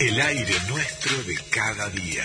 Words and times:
El 0.00 0.20
aire 0.20 0.54
nuestro 0.68 1.22
de 1.24 1.36
cada 1.50 1.88
día. 1.90 2.24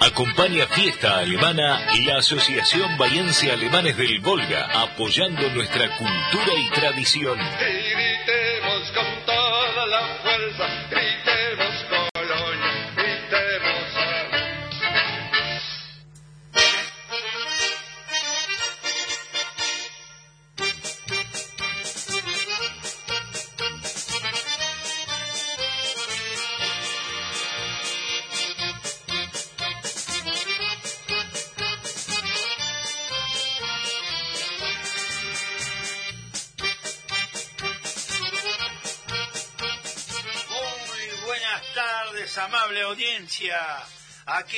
Acompaña 0.00 0.68
Fiesta 0.68 1.18
Alemana 1.18 1.86
y 1.94 2.04
la 2.04 2.18
Asociación 2.18 2.96
Bahiense 2.98 3.50
Alemanes 3.50 3.96
del 3.96 4.20
Volga, 4.20 4.68
apoyando 4.82 5.48
nuestra 5.50 5.96
cultura 5.96 6.52
y 6.56 6.70
tradición. 6.70 7.38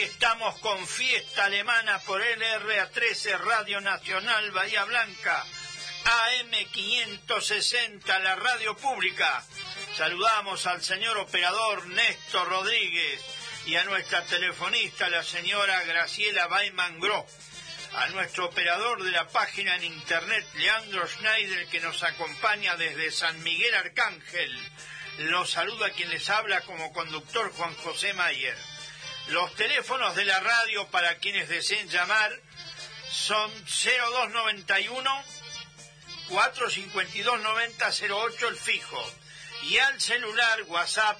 Estamos 0.02 0.58
con 0.58 0.86
fiesta 0.86 1.44
alemana 1.44 1.98
por 2.00 2.20
LRA13 2.20 3.38
Radio 3.38 3.80
Nacional 3.80 4.50
Bahía 4.50 4.84
Blanca, 4.84 5.46
AM560, 6.04 8.04
la 8.20 8.34
radio 8.34 8.76
pública. 8.76 9.42
Saludamos 9.96 10.66
al 10.66 10.82
señor 10.82 11.16
operador 11.18 11.86
Néstor 11.86 12.48
Rodríguez 12.48 13.22
y 13.66 13.76
a 13.76 13.84
nuestra 13.84 14.24
telefonista, 14.24 15.08
la 15.08 15.22
señora 15.22 15.84
Graciela 15.84 16.48
Baiman 16.48 16.98
Gro, 16.98 17.24
a 17.94 18.08
nuestro 18.08 18.46
operador 18.46 19.04
de 19.04 19.12
la 19.12 19.28
página 19.28 19.76
en 19.76 19.84
internet, 19.84 20.44
Leandro 20.56 21.06
Schneider, 21.06 21.68
que 21.68 21.78
nos 21.78 22.02
acompaña 22.02 22.74
desde 22.76 23.12
San 23.12 23.40
Miguel 23.44 23.72
Arcángel. 23.74 24.52
Los 25.18 25.52
saluda 25.52 25.90
quien 25.90 26.10
les 26.10 26.28
habla 26.28 26.62
como 26.62 26.92
conductor 26.92 27.52
Juan 27.52 27.76
José 27.76 28.14
Mayer. 28.14 28.56
Los 29.28 29.54
teléfonos 29.54 30.14
de 30.16 30.24
la 30.24 30.40
radio 30.40 30.86
para 30.88 31.16
quienes 31.16 31.48
deseen 31.48 31.88
llamar 31.88 32.32
son 33.10 33.50
0291 33.66 35.24
452 36.28 37.40
9008 37.40 38.48
el 38.48 38.56
fijo 38.56 39.12
y 39.62 39.78
al 39.78 40.00
celular 40.00 40.62
WhatsApp 40.64 41.18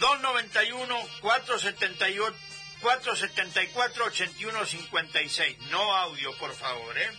291 0.00 1.08
478 1.20 2.36
474 2.80 4.04
8156. 4.04 5.58
No 5.70 5.96
audio, 5.96 6.36
por 6.36 6.54
favor, 6.54 6.98
¿eh? 6.98 7.10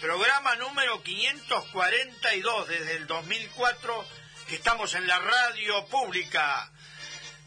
Programa 0.00 0.54
número 0.56 1.02
542 1.02 2.68
desde 2.68 2.96
el 2.96 3.06
2004 3.08 4.06
que 4.48 4.54
estamos 4.54 4.94
en 4.94 5.06
la 5.06 5.18
radio 5.18 5.84
pública 5.86 6.70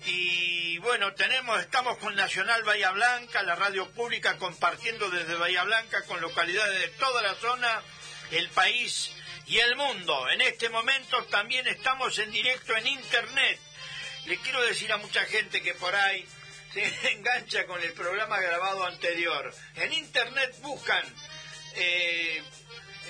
y 0.05 0.77
bueno, 0.79 1.13
tenemos, 1.13 1.59
estamos 1.59 1.97
con 1.97 2.15
Nacional 2.15 2.63
Bahía 2.63 2.91
Blanca, 2.91 3.43
la 3.43 3.55
radio 3.55 3.89
pública 3.91 4.37
compartiendo 4.37 5.09
desde 5.09 5.35
Bahía 5.35 5.63
Blanca 5.63 6.03
con 6.05 6.19
localidades 6.21 6.79
de 6.79 6.87
toda 6.89 7.21
la 7.21 7.35
zona, 7.35 7.81
el 8.31 8.49
país 8.49 9.11
y 9.45 9.59
el 9.59 9.75
mundo. 9.75 10.29
En 10.29 10.41
este 10.41 10.69
momento 10.69 11.23
también 11.25 11.67
estamos 11.67 12.17
en 12.19 12.31
directo 12.31 12.75
en 12.75 12.87
internet. 12.87 13.59
Le 14.25 14.37
quiero 14.37 14.61
decir 14.63 14.91
a 14.91 14.97
mucha 14.97 15.23
gente 15.25 15.61
que 15.61 15.75
por 15.75 15.93
ahí 15.95 16.25
se 16.73 17.11
engancha 17.11 17.65
con 17.67 17.81
el 17.83 17.93
programa 17.93 18.39
grabado 18.39 18.85
anterior. 18.85 19.53
En 19.75 19.93
internet 19.93 20.55
buscan 20.61 21.03
eh, 21.75 22.41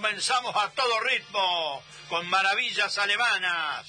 Comenzamos 0.00 0.56
a 0.56 0.70
todo 0.70 0.98
ritmo 1.00 1.84
con 2.08 2.26
maravillas 2.30 2.96
alemanas. 2.96 3.86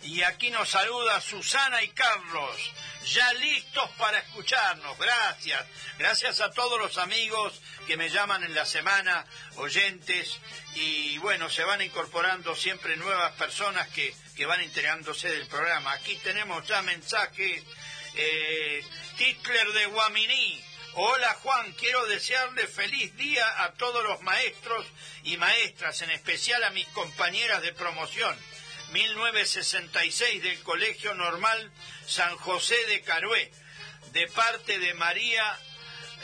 Y 0.00 0.22
aquí 0.22 0.48
nos 0.48 0.70
saluda 0.70 1.20
Susana 1.20 1.82
y 1.82 1.88
Carlos, 1.90 2.72
ya 3.04 3.30
listos 3.34 3.90
para 3.98 4.20
escucharnos. 4.20 4.98
Gracias. 4.98 5.62
Gracias 5.98 6.40
a 6.40 6.50
todos 6.50 6.80
los 6.80 6.96
amigos 6.96 7.60
que 7.86 7.98
me 7.98 8.08
llaman 8.08 8.42
en 8.42 8.54
la 8.54 8.64
semana, 8.64 9.26
oyentes. 9.56 10.38
Y 10.76 11.18
bueno, 11.18 11.50
se 11.50 11.64
van 11.64 11.82
incorporando 11.82 12.56
siempre 12.56 12.96
nuevas 12.96 13.32
personas 13.32 13.86
que, 13.88 14.16
que 14.36 14.46
van 14.46 14.62
enterándose 14.62 15.30
del 15.30 15.46
programa. 15.46 15.92
Aquí 15.92 16.16
tenemos 16.24 16.66
ya 16.66 16.80
mensaje. 16.80 17.62
Eh, 18.14 18.82
Titler 19.18 19.72
de 19.72 19.86
Guaminí. 19.86 20.69
Hola 20.94 21.34
Juan, 21.42 21.72
quiero 21.74 22.04
desearle 22.06 22.66
feliz 22.66 23.16
día 23.16 23.62
a 23.62 23.72
todos 23.74 24.02
los 24.02 24.20
maestros 24.22 24.84
y 25.22 25.36
maestras, 25.36 26.02
en 26.02 26.10
especial 26.10 26.64
a 26.64 26.70
mis 26.70 26.86
compañeras 26.88 27.62
de 27.62 27.72
promoción. 27.72 28.36
1966 28.90 30.42
del 30.42 30.60
Colegio 30.64 31.14
Normal 31.14 31.70
San 32.08 32.36
José 32.38 32.74
de 32.86 33.02
Carué, 33.02 33.52
de 34.10 34.26
parte 34.28 34.80
de 34.80 34.92
María 34.94 35.56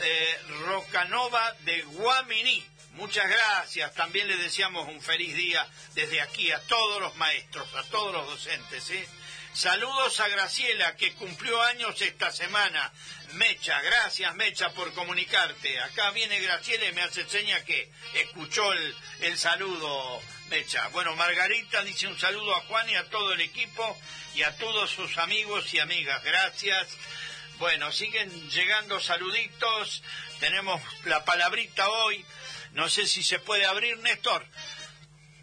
eh, 0.01 0.41
Rocanova 0.65 1.53
de 1.61 1.83
Guaminí. 1.83 2.67
Muchas 2.95 3.29
gracias. 3.31 3.95
También 3.95 4.27
le 4.27 4.37
deseamos 4.37 4.89
un 4.89 5.01
feliz 5.01 5.37
día 5.37 5.65
desde 5.95 6.21
aquí 6.21 6.51
a 6.51 6.59
todos 6.63 7.01
los 7.01 7.15
maestros, 7.15 7.73
a 7.77 7.85
todos 7.85 8.13
los 8.13 8.27
docentes. 8.27 8.91
¿eh? 8.91 9.07
Saludos 9.57 10.21
a 10.21 10.29
Graciela, 10.29 10.97
que 10.97 11.15
cumplió 11.15 11.63
años 11.63 12.03
esta 12.03 12.31
semana. 12.33 12.93
Mecha, 13.35 13.81
gracias 13.83 14.35
Mecha 14.35 14.71
por 14.71 14.93
comunicarte. 14.95 15.81
Acá 15.81 16.11
viene 16.11 16.41
Graciela 16.41 16.87
y 16.87 16.93
me 16.93 17.03
hace 17.03 17.29
seña 17.29 17.63
que 17.65 17.91
escuchó 18.15 18.73
el, 18.73 19.39
saludo, 19.39 20.21
Mecha. 20.49 20.89
Bueno, 20.89 21.15
Margarita 21.17 21.83
dice 21.83 22.07
un 22.07 22.19
saludo 22.19 22.55
a 22.55 22.61
Juan 22.63 22.89
y 22.89 22.95
a 22.95 23.09
todo 23.11 23.33
el 23.33 23.41
equipo 23.41 23.97
y 24.35 24.43
a 24.43 24.57
todos 24.57 24.91
sus 24.91 25.19
amigos 25.19 25.73
y 25.75 25.79
amigas. 25.79 26.23
Gracias. 26.25 26.89
Bueno, 27.59 27.93
siguen 27.93 28.31
llegando 28.51 29.01
saluditos. 29.01 30.03
Tenemos 30.41 30.81
la 31.05 31.25
palabrita 31.25 31.89
hoy. 31.89 32.25
No 32.73 32.89
sé 32.89 33.07
si 33.07 33.23
se 33.23 33.39
puede 33.39 33.67
abrir, 33.67 33.99
Néstor. 33.99 34.47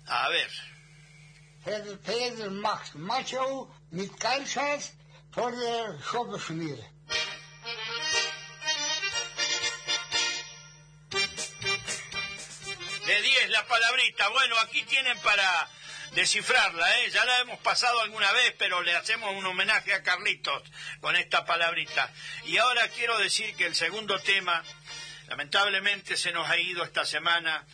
A 0.08 0.30
ver. 0.30 0.52
Max 2.52 2.96
Macho 2.96 3.70
mit 3.92 4.12
por 5.32 5.54
10 13.24 13.50
la 13.52 13.66
palabrita. 13.66 14.28
Bueno, 14.30 14.60
aquí 14.60 14.84
tienen 14.84 15.18
para 15.20 15.70
descifrarla, 16.12 17.00
¿eh? 17.00 17.10
Ya 17.10 17.24
la 17.24 17.40
hemos 17.40 17.58
pasado 17.60 18.02
alguna 18.02 18.30
vez, 18.34 18.54
pero 18.60 18.82
le 18.84 18.94
hacemos 18.94 19.34
un 19.34 19.46
homenaje 19.46 19.94
a 19.94 20.04
Carlitos 20.04 20.62
con 21.00 21.16
esta 21.16 21.46
palabrita. 21.46 22.12
Y 22.44 22.58
ahora 22.58 22.90
quiero 22.90 23.18
decir 23.18 23.56
que 23.56 23.66
el 23.66 23.76
segundo 23.76 24.20
tema, 24.20 24.62
lamentablemente 25.28 26.18
se 26.18 26.34
nos 26.34 26.50
ha 26.50 26.58
ido 26.58 26.84
esta 26.84 27.06
semana, 27.06 27.66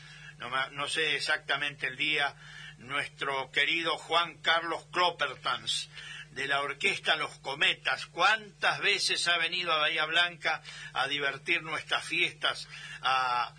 no, 0.72 0.88
sé 0.88 1.16
exactamente 1.16 1.88
el 1.88 1.98
día, 1.98 2.36
nuestro 2.78 3.52
querido 3.52 3.98
Juan 3.98 4.38
Carlos 4.44 4.86
Cloppertans 4.92 5.90
de 6.30 6.48
la 6.48 6.62
orquesta 6.62 7.16
Los 7.16 7.40
Cometas. 7.40 8.06
¿Cuántas 8.06 8.82
veces 8.82 9.28
ha 9.28 9.38
venido 9.38 9.74
a 9.74 9.80
Bahía 9.80 10.06
Blanca 10.06 10.62
a 10.94 11.08
divertir 11.08 11.64
nuestras 11.64 12.06
fiestas, 12.06 12.68
a, 13.02 13.56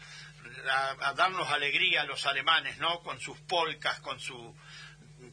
a- 0.68 1.14
darnos 1.14 1.48
alegría 1.50 2.02
a 2.02 2.04
los 2.04 2.26
alemanes, 2.26 2.78
¿no? 2.78 3.00
Con 3.02 3.20
sus 3.20 3.38
polcas, 3.40 4.00
con 4.00 4.20
su 4.20 4.54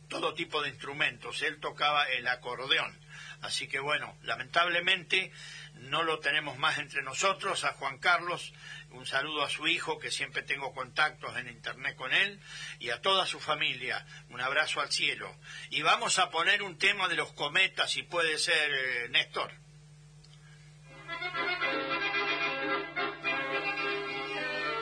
todo 0.10 0.34
tipo 0.34 0.62
de 0.62 0.70
instrumentos. 0.70 1.42
Él 1.42 1.60
tocaba 1.60 2.06
el 2.06 2.28
acordeón. 2.28 2.98
Así 3.42 3.68
que 3.68 3.80
bueno, 3.80 4.18
lamentablemente 4.24 5.32
no 5.76 6.04
lo 6.04 6.20
tenemos 6.20 6.58
más 6.58 6.78
entre 6.80 7.04
nosotros, 7.04 7.64
a 7.64 7.74
Juan 7.74 8.00
Carlos, 8.00 8.54
un 8.92 9.06
saludo 9.06 9.44
a 9.44 9.50
su 9.50 9.68
hijo, 9.68 10.00
que 10.00 10.10
siempre 10.10 10.42
tengo 10.42 10.74
contactos 10.74 11.38
en 11.38 11.48
internet 11.48 11.96
con 11.96 12.14
él, 12.14 12.40
y 12.80 12.90
a 12.90 13.02
toda 13.02 13.26
su 13.28 13.40
familia, 13.40 14.06
un 14.30 14.42
abrazo 14.42 14.82
al 14.82 14.92
cielo. 14.92 15.36
Y 15.70 15.84
vamos 15.84 16.18
a 16.20 16.32
poner 16.32 16.64
un 16.64 16.78
tema 16.80 17.08
de 17.08 17.16
los 17.16 17.32
cometas, 17.34 17.92
si 17.92 18.02
puede 18.04 18.40
ser, 18.40 18.72
eh, 18.74 19.10
Néstor. 19.10 19.54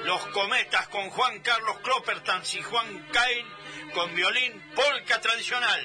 Los 0.06 0.22
cometas 0.28 0.88
con 0.90 1.10
Juan 1.10 1.40
Carlos 1.40 1.80
Cloppertans 1.80 2.54
y 2.54 2.62
Juan 2.62 3.08
Cain 3.12 3.46
con 3.92 4.14
violín 4.14 4.62
polka 4.76 5.20
tradicional. 5.20 5.82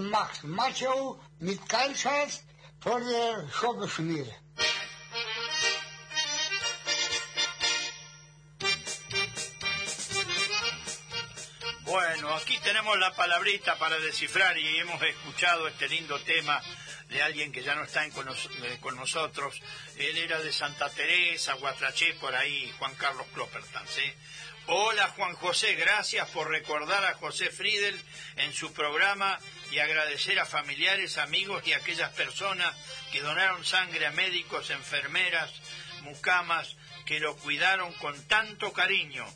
Max 0.00 0.44
Macho. 0.44 1.20
Bueno, 11.84 12.34
aquí 12.34 12.58
tenemos 12.58 12.96
la 12.98 13.12
palabrita 13.14 13.76
para 13.76 13.98
descifrar 13.98 14.56
y 14.56 14.78
hemos 14.78 15.02
escuchado 15.02 15.66
este 15.66 15.88
lindo 15.88 16.20
tema 16.20 16.62
de 17.08 17.20
alguien 17.20 17.50
que 17.50 17.62
ya 17.62 17.74
no 17.74 17.82
está 17.82 18.04
en 18.04 18.12
eh, 18.12 18.78
con 18.80 18.94
nosotros. 18.94 19.60
Él 19.96 20.16
era 20.16 20.38
de 20.38 20.52
Santa 20.52 20.88
Teresa, 20.90 21.54
Guatraché, 21.54 22.14
por 22.14 22.34
ahí, 22.34 22.72
Juan 22.78 22.94
Carlos 22.94 23.26
Cloppertan, 23.34 23.86
¿sí? 23.88 24.02
Hola 24.72 25.08
Juan 25.16 25.34
José, 25.34 25.74
gracias 25.74 26.28
por 26.28 26.48
recordar 26.48 27.04
a 27.04 27.14
José 27.14 27.50
Friedel 27.50 28.00
en 28.36 28.52
su 28.52 28.72
programa 28.72 29.36
y 29.72 29.80
agradecer 29.80 30.38
a 30.38 30.46
familiares, 30.46 31.18
amigos 31.18 31.66
y 31.66 31.72
aquellas 31.72 32.10
personas 32.10 32.72
que 33.10 33.20
donaron 33.20 33.64
sangre 33.64 34.06
a 34.06 34.12
médicos, 34.12 34.70
enfermeras, 34.70 35.50
mucamas, 36.02 36.76
que 37.04 37.18
lo 37.18 37.36
cuidaron 37.38 37.92
con 37.94 38.14
tanto 38.28 38.72
cariño. 38.72 39.26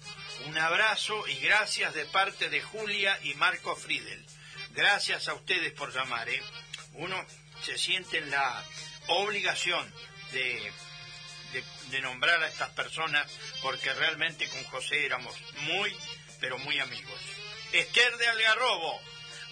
Un 0.47 0.57
abrazo 0.57 1.27
y 1.27 1.35
gracias 1.41 1.95
de 1.95 2.05
parte 2.05 2.49
de 2.49 2.63
Julia 2.63 3.19
y 3.25 3.35
Marco 3.35 3.75
Friedel. 3.75 4.25
Gracias 4.71 5.27
a 5.27 5.35
ustedes 5.35 5.73
por 5.73 5.93
llamar. 5.93 6.29
¿eh? 6.29 6.41
Uno 6.93 7.21
se 7.61 7.77
siente 7.77 8.19
en 8.19 8.31
la 8.31 8.63
obligación 9.09 9.93
de, 10.31 10.73
de- 11.91 12.01
nombrar 12.01 12.43
a 12.43 12.49
estas 12.49 12.71
personas 12.71 13.31
porque 13.63 13.93
realmente 13.95 14.49
con 14.49 14.63
José 14.65 15.07
éramos 15.07 15.35
muy, 15.63 15.97
pero 16.41 16.59
muy 16.59 16.79
amigos. 16.81 17.21
Esther 17.73 18.17
de 18.19 18.27
Algarrobo. 18.29 19.01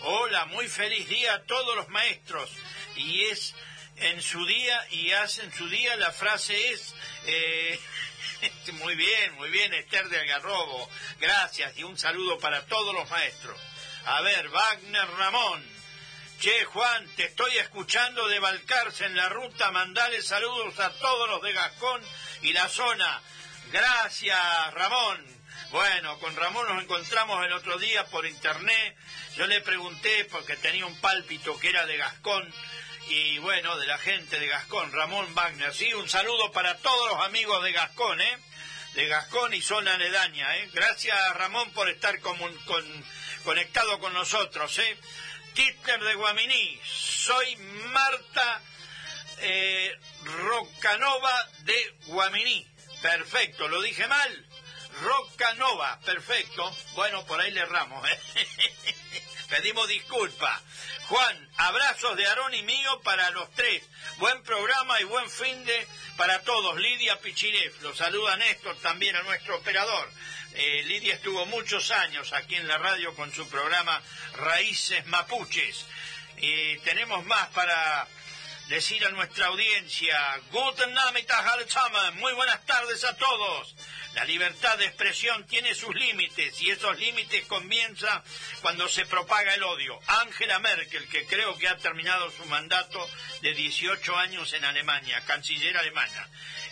Hola, 0.02 0.44
muy 0.47 0.68
feliz 0.68 1.09
día 1.09 1.35
a 1.35 1.42
todos 1.44 1.76
los 1.76 1.88
maestros. 1.88 2.50
Y 2.97 3.25
es 3.25 3.54
en 3.97 4.21
su 4.21 4.44
día, 4.47 4.87
y 4.90 5.12
hace 5.12 5.42
en 5.44 5.52
su 5.54 5.68
día, 5.68 5.97
la 5.97 6.11
frase 6.12 6.71
es... 6.73 6.94
eh, 7.26 7.78
muy 8.73 8.97
bien, 8.97 9.35
muy 9.37 9.50
bien, 9.50 9.73
Esther 9.75 10.09
de 10.09 10.18
Algarrobo. 10.21 10.90
Gracias 11.21 11.76
y 11.76 11.85
un 11.85 11.97
saludo 11.99 12.38
para 12.38 12.66
todos 12.66 12.92
los 12.94 13.09
maestros. 13.11 13.59
A 14.06 14.21
ver, 14.23 14.49
Wagner 14.49 15.09
Ramón. 15.11 15.72
Che, 16.42 16.64
Juan, 16.64 17.06
te 17.14 17.26
estoy 17.26 17.56
escuchando 17.58 18.26
de 18.26 18.40
Balcarce 18.40 19.04
en 19.06 19.14
la 19.16 19.28
ruta. 19.28 19.70
Mandale 19.70 20.20
saludos 20.22 20.76
a 20.80 20.90
todos 20.94 21.28
los 21.28 21.40
de 21.40 21.52
Gascón 21.52 22.02
y 22.42 22.52
la 22.52 22.68
zona. 22.68 23.22
Gracias, 23.70 24.75
Ramón. 24.75 25.25
Bueno, 25.70 26.18
con 26.18 26.34
Ramón 26.34 26.66
nos 26.68 26.82
encontramos 26.82 27.44
el 27.46 27.52
otro 27.52 27.78
día 27.78 28.06
por 28.06 28.26
internet. 28.26 28.96
Yo 29.37 29.46
le 29.46 29.61
pregunté 29.61 30.25
porque 30.32 30.56
tenía 30.56 30.84
un 30.84 31.00
pálpito 31.00 31.56
que 31.61 31.68
era 31.68 31.87
de 31.87 31.96
Gascón 31.96 32.52
y 33.08 33.38
bueno, 33.38 33.78
de 33.78 33.87
la 33.87 33.99
gente 33.99 34.40
de 34.40 34.49
Gascón, 34.49 34.92
Ramón 34.92 35.32
Wagner. 35.37 35.72
Sí, 35.72 35.94
un 35.94 36.08
saludo 36.08 36.50
para 36.50 36.76
todos 36.78 37.08
los 37.12 37.25
amigos 37.25 37.62
de 37.62 37.70
Gascón, 37.72 38.20
¿eh? 38.20 38.38
De 38.94 39.06
Gascón 39.06 39.54
y 39.54 39.62
zona 39.62 39.94
aledaña, 39.94 40.56
¿eh? 40.56 40.68
Gracias, 40.72 41.16
Ramón, 41.37 41.70
por 41.70 41.88
estar 41.88 42.18
con- 42.20 42.37
conectado 43.44 44.00
con 44.00 44.12
nosotros, 44.12 44.76
¿eh? 44.78 44.99
Titler 45.54 46.00
de 46.02 46.14
Guaminí. 46.14 46.80
Soy 46.85 47.56
Marta 47.56 48.61
eh, 49.38 49.99
Rocanova 50.25 51.49
de 51.61 51.94
Guaminí. 52.06 52.66
Perfecto, 53.00 53.68
¿lo 53.68 53.82
dije 53.82 54.06
mal? 54.06 54.47
Rocanova, 55.02 55.99
perfecto. 56.00 56.76
Bueno, 56.94 57.25
por 57.26 57.40
ahí 57.40 57.50
le 57.50 57.61
erramos. 57.61 58.09
¿eh? 58.09 58.21
Pedimos 59.49 59.88
disculpas. 59.88 60.62
Juan, 61.09 61.50
abrazos 61.56 62.16
de 62.16 62.26
Aarón 62.26 62.54
y 62.54 62.62
mío 62.62 63.00
para 63.02 63.30
los 63.30 63.50
tres. 63.52 63.82
Buen 64.18 64.42
programa 64.44 65.00
y 65.00 65.04
buen 65.04 65.28
fin 65.28 65.64
de 65.64 65.87
para 66.16 66.40
todos. 66.42 66.78
Lidia 66.78 67.18
Pichiref, 67.21 67.82
lo 67.82 67.94
saluda 67.94 68.37
Néstor 68.37 68.76
también 68.78 69.16
a 69.16 69.23
nuestro 69.23 69.56
operador. 69.56 70.11
Eh, 70.54 70.82
Lidia 70.85 71.14
estuvo 71.14 71.47
muchos 71.47 71.90
años 71.90 72.32
aquí 72.35 72.56
en 72.56 72.68
la 72.68 72.76
radio 72.76 73.14
con 73.14 73.32
su 73.32 73.49
programa 73.49 74.02
Raíces 74.35 75.06
Mapuches. 75.06 75.87
Y 76.37 76.76
tenemos 76.78 77.25
más 77.25 77.49
para 77.49 78.06
decir 78.68 79.04
a 79.06 79.11
nuestra 79.11 79.47
audiencia, 79.47 80.40
Guten 80.50 80.92
Nachmittag 80.92 82.14
muy 82.14 82.32
buenas 82.35 82.64
tardes 82.66 83.02
a 83.04 83.16
todos. 83.16 83.75
La 84.14 84.25
libertad 84.25 84.76
de 84.76 84.85
expresión 84.85 85.47
tiene 85.47 85.75
sus 85.75 85.94
límites 85.94 86.61
y 86.61 86.71
esos 86.71 86.99
límites 86.99 87.47
comienzan 87.47 88.23
cuando 88.61 88.88
se 88.88 89.06
propaga 89.06 89.54
el 89.54 89.62
odio. 89.62 89.99
Angela 90.06 90.59
Merkel, 90.59 91.09
que 91.09 91.25
creo 91.25 91.56
que 91.56 91.68
ha 91.68 91.78
terminado 91.78 92.30
su 92.30 92.44
mandato 92.44 93.09
de 93.40 93.54
18 93.54 94.16
años 94.18 94.52
en 94.52 94.66
Alemania, 94.66 95.23
canciller 95.26 95.78
alemana. 95.78 96.28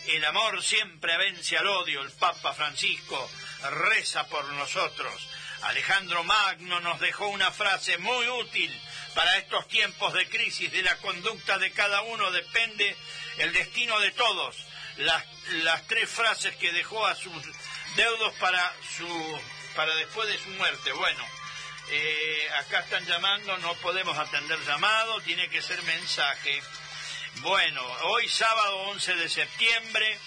El 0.07 0.23
amor 0.25 0.61
siempre 0.61 1.17
vence 1.17 1.57
al 1.57 1.65
odio. 1.67 2.03
El 2.03 2.11
Papa 2.11 2.53
Francisco 2.53 3.29
reza 3.69 4.27
por 4.27 4.45
nosotros. 4.53 5.27
Alejandro 5.61 6.23
Magno 6.23 6.79
nos 6.79 6.99
dejó 6.99 7.27
una 7.27 7.51
frase 7.51 7.97
muy 7.99 8.27
útil 8.27 8.81
para 9.13 9.37
estos 9.37 9.67
tiempos 9.67 10.13
de 10.13 10.27
crisis. 10.27 10.71
De 10.71 10.81
la 10.81 10.97
conducta 10.97 11.57
de 11.59 11.71
cada 11.71 12.01
uno 12.01 12.31
depende 12.31 12.95
el 13.37 13.53
destino 13.53 13.99
de 13.99 14.11
todos. 14.11 14.55
Las, 14.97 15.23
las 15.63 15.87
tres 15.87 16.09
frases 16.09 16.55
que 16.55 16.71
dejó 16.71 17.05
a 17.05 17.15
sus 17.15 17.33
deudos 17.95 18.33
para 18.39 18.73
su 18.97 19.41
para 19.75 19.95
después 19.95 20.27
de 20.27 20.37
su 20.37 20.49
muerte. 20.49 20.91
Bueno, 20.93 21.25
eh, 21.91 22.49
acá 22.59 22.79
están 22.79 23.05
llamando, 23.05 23.57
no 23.57 23.73
podemos 23.75 24.17
atender 24.17 24.59
llamado, 24.65 25.21
tiene 25.21 25.49
que 25.49 25.61
ser 25.61 25.81
mensaje. 25.83 26.61
Bueno, 27.35 27.81
hoy 28.03 28.27
sábado 28.27 28.77
11 28.89 29.15
de 29.15 29.29
septiembre 29.29 30.19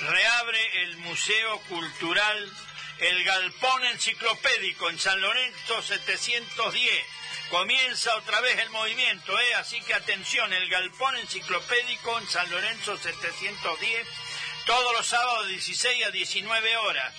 reabre 0.00 0.82
el 0.82 0.96
Museo 0.98 1.58
Cultural 1.68 2.52
El 3.02 3.24
Galpón 3.24 3.84
Enciclopédico 3.86 4.88
en 4.88 4.96
San 4.96 5.20
Lorenzo 5.20 5.82
710. 5.82 7.04
Comienza 7.50 8.14
otra 8.14 8.40
vez 8.40 8.56
el 8.60 8.70
movimiento, 8.70 9.36
¿eh? 9.40 9.54
así 9.54 9.80
que 9.80 9.92
atención, 9.92 10.52
el 10.52 10.68
Galpón 10.68 11.16
Enciclopédico 11.16 12.20
en 12.20 12.28
San 12.28 12.48
Lorenzo 12.48 12.96
710, 12.96 14.06
todos 14.66 14.92
los 14.92 15.04
sábados 15.04 15.46
de 15.46 15.54
16 15.54 16.06
a 16.06 16.10
19 16.12 16.76
horas. 16.76 17.12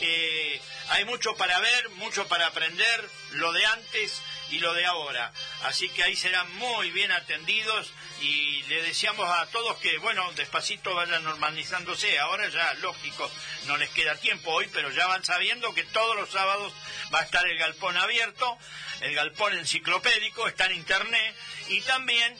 Eh, 0.00 0.60
hay 0.90 1.06
mucho 1.06 1.34
para 1.34 1.58
ver, 1.60 1.88
mucho 1.90 2.28
para 2.28 2.48
aprender, 2.48 3.08
lo 3.30 3.52
de 3.52 3.64
antes 3.64 4.20
y 4.50 4.58
lo 4.58 4.74
de 4.74 4.84
ahora. 4.84 5.32
Así 5.62 5.88
que 5.88 6.02
ahí 6.02 6.14
serán 6.14 6.54
muy 6.56 6.90
bien 6.90 7.10
atendidos 7.10 7.90
y 8.22 8.62
le 8.68 8.82
deseamos 8.82 9.28
a 9.28 9.46
todos 9.46 9.76
que, 9.78 9.98
bueno, 9.98 10.30
despacito 10.34 10.94
vayan 10.94 11.24
normalizándose. 11.24 12.18
Ahora 12.20 12.48
ya, 12.48 12.72
lógico, 12.74 13.28
no 13.66 13.76
les 13.76 13.90
queda 13.90 14.14
tiempo 14.16 14.52
hoy, 14.52 14.68
pero 14.72 14.90
ya 14.90 15.08
van 15.08 15.24
sabiendo 15.24 15.74
que 15.74 15.82
todos 15.82 16.14
los 16.16 16.30
sábados 16.30 16.72
va 17.12 17.20
a 17.20 17.24
estar 17.24 17.44
el 17.46 17.58
galpón 17.58 17.96
abierto, 17.96 18.56
el 19.00 19.14
galpón 19.14 19.58
enciclopédico, 19.58 20.46
está 20.46 20.66
en 20.66 20.76
internet 20.76 21.36
y 21.68 21.80
también 21.82 22.36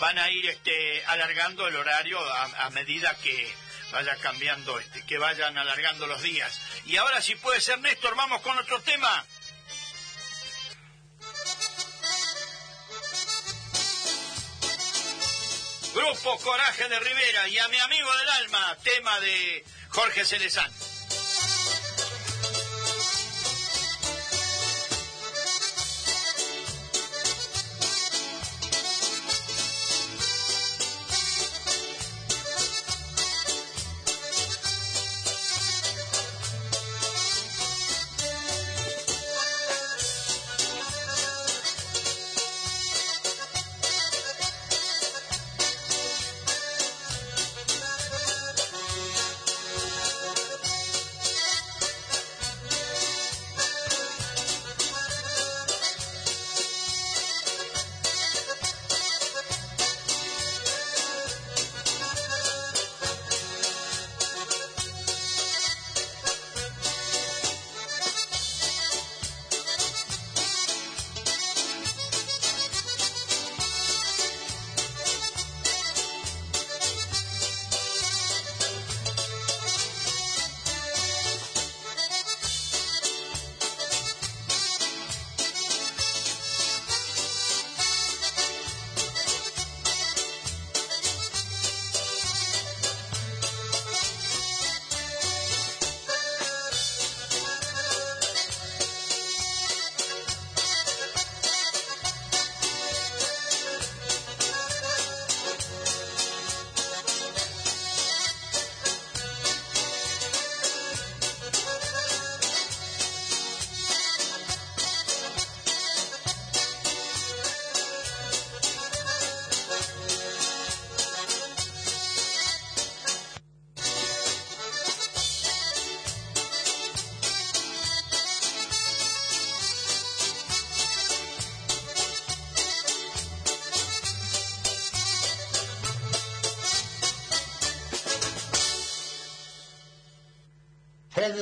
van 0.00 0.18
a 0.18 0.30
ir 0.30 0.46
este, 0.46 1.04
alargando 1.06 1.68
el 1.68 1.76
horario 1.76 2.18
a, 2.20 2.70
medida 2.70 3.16
que 3.22 3.54
vaya 3.92 4.16
cambiando, 4.16 4.80
este, 4.80 5.06
que 5.06 5.18
vayan 5.18 5.56
alargando 5.56 6.08
los 6.08 6.22
días. 6.22 6.60
Y 6.86 6.96
ahora 6.96 7.22
si 7.22 7.36
puede 7.36 7.60
ser 7.60 7.78
Néstor, 7.78 8.16
vamos 8.16 8.40
con 8.40 8.58
otro 8.58 8.80
tema. 8.80 9.24
Grupo 15.94 16.38
Coraje 16.38 16.88
de 16.88 17.00
Rivera 17.00 17.48
y 17.48 17.58
a 17.58 17.68
mi 17.68 17.78
amigo 17.78 18.16
del 18.16 18.28
alma, 18.28 18.76
tema 18.84 19.18
de 19.20 19.64
Jorge 19.88 20.24
Celezán. 20.24 20.70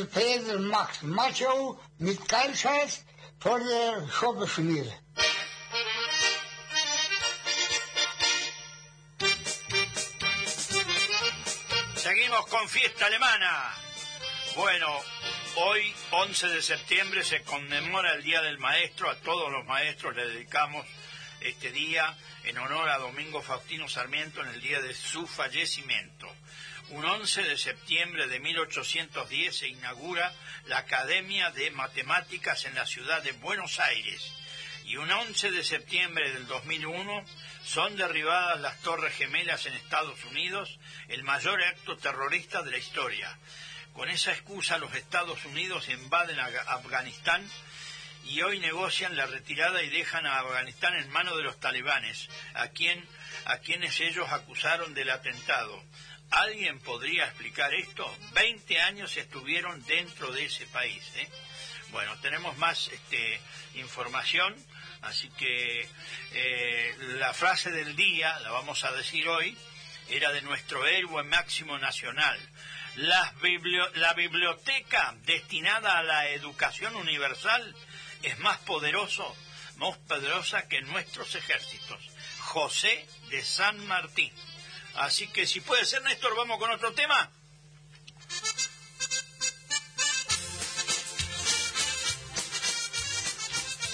Pedro 0.06 0.60
Max 0.60 1.02
Macho 1.02 1.80
mit 1.98 2.20
vor 3.40 3.60
der. 3.60 4.08
Seguimos 11.96 12.46
con 12.46 12.68
fiesta 12.68 13.06
alemana. 13.06 13.74
Bueno, 14.54 14.86
hoy, 15.56 15.94
11 16.10 16.48
de 16.48 16.62
septiembre, 16.62 17.24
se 17.24 17.42
conmemora 17.42 18.14
el 18.14 18.22
Día 18.22 18.40
del 18.42 18.58
Maestro. 18.58 19.10
A 19.10 19.16
todos 19.16 19.50
los 19.52 19.64
maestros 19.66 20.16
le 20.16 20.26
dedicamos 20.26 20.86
este 21.40 21.70
día 21.70 22.16
en 22.44 22.58
honor 22.58 22.88
a 22.88 22.98
Domingo 22.98 23.42
Faustino 23.42 23.88
Sarmiento 23.88 24.42
en 24.42 24.48
el 24.48 24.60
día 24.60 24.80
de 24.80 24.94
su 24.94 25.26
fallecimiento. 25.26 26.28
Un 26.90 27.04
11 27.04 27.42
de 27.42 27.58
septiembre 27.58 28.28
de 28.28 28.40
1810 28.40 29.56
se 29.56 29.68
inaugura 29.68 30.32
la 30.66 30.78
Academia 30.78 31.50
de 31.50 31.70
Matemáticas 31.70 32.64
en 32.64 32.74
la 32.74 32.86
ciudad 32.86 33.22
de 33.22 33.32
Buenos 33.32 33.78
Aires 33.78 34.32
y 34.86 34.96
un 34.96 35.10
11 35.10 35.50
de 35.50 35.64
septiembre 35.64 36.32
del 36.32 36.46
2001 36.46 37.24
son 37.62 37.94
derribadas 37.96 38.58
las 38.60 38.80
Torres 38.80 39.14
Gemelas 39.14 39.66
en 39.66 39.74
Estados 39.74 40.24
Unidos, 40.24 40.78
el 41.08 41.24
mayor 41.24 41.62
acto 41.62 41.98
terrorista 41.98 42.62
de 42.62 42.70
la 42.70 42.78
historia. 42.78 43.38
Con 43.92 44.08
esa 44.08 44.32
excusa 44.32 44.78
los 44.78 44.94
Estados 44.94 45.44
Unidos 45.44 45.90
invaden 45.90 46.40
Afganistán 46.40 47.46
y 48.24 48.40
hoy 48.40 48.60
negocian 48.60 49.14
la 49.14 49.26
retirada 49.26 49.82
y 49.82 49.90
dejan 49.90 50.24
a 50.24 50.38
Afganistán 50.38 50.94
en 50.94 51.10
manos 51.10 51.36
de 51.36 51.42
los 51.42 51.60
talibanes, 51.60 52.30
a, 52.54 52.68
quien, 52.68 53.04
a 53.44 53.58
quienes 53.58 54.00
ellos 54.00 54.30
acusaron 54.30 54.94
del 54.94 55.10
atentado. 55.10 55.84
¿Alguien 56.30 56.78
podría 56.80 57.24
explicar 57.24 57.72
esto? 57.74 58.16
Veinte 58.32 58.80
años 58.80 59.16
estuvieron 59.16 59.84
dentro 59.86 60.30
de 60.32 60.44
ese 60.44 60.66
país. 60.66 61.02
¿eh? 61.16 61.28
Bueno, 61.90 62.18
tenemos 62.20 62.56
más 62.58 62.88
este, 62.88 63.40
información, 63.74 64.54
así 65.02 65.30
que 65.30 65.88
eh, 66.32 66.96
la 67.18 67.32
frase 67.32 67.70
del 67.70 67.96
día, 67.96 68.38
la 68.40 68.50
vamos 68.50 68.84
a 68.84 68.92
decir 68.92 69.26
hoy, 69.26 69.56
era 70.10 70.30
de 70.32 70.42
nuestro 70.42 70.86
héroe 70.86 71.22
máximo 71.24 71.78
nacional. 71.78 72.38
La, 72.96 73.32
la 73.94 74.12
biblioteca 74.14 75.14
destinada 75.24 75.98
a 75.98 76.02
la 76.02 76.28
educación 76.28 76.94
universal 76.96 77.74
es 78.22 78.38
más 78.40 78.58
poderoso, 78.58 79.34
más 79.76 79.96
poderosa 79.98 80.68
que 80.68 80.82
nuestros 80.82 81.34
ejércitos. 81.34 82.00
José 82.40 83.06
de 83.30 83.42
San 83.42 83.86
Martín. 83.86 84.32
Así 84.98 85.28
que 85.28 85.46
si 85.46 85.60
puede 85.60 85.84
ser, 85.84 86.02
Néstor, 86.02 86.34
vamos 86.34 86.58
con 86.58 86.70
otro 86.72 86.92
tema. 86.92 87.30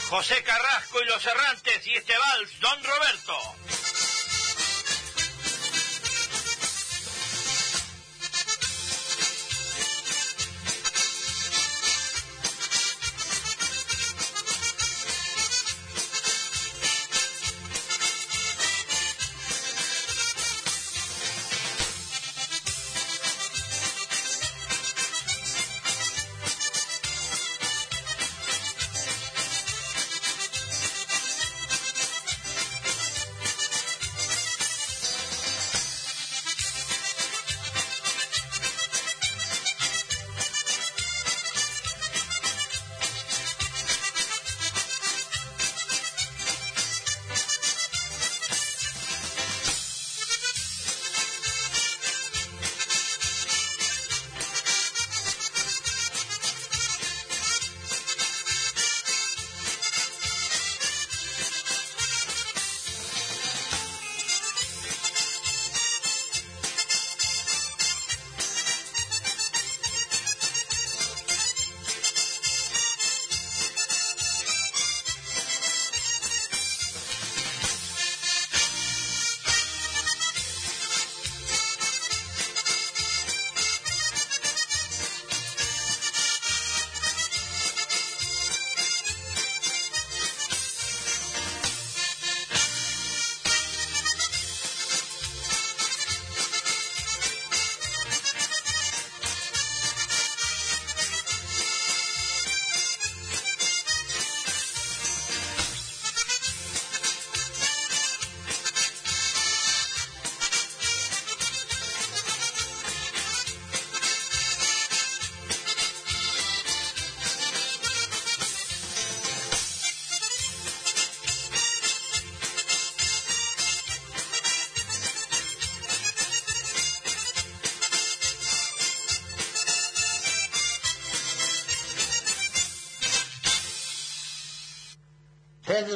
José 0.09 0.43
Carrasco 0.43 1.03
y 1.03 1.07
los 1.07 1.27
errantes 1.27 1.87
y 1.87 1.95
este 1.95 2.17
vals, 2.17 2.61
Don 2.61 2.85
Roberto. 2.85 3.74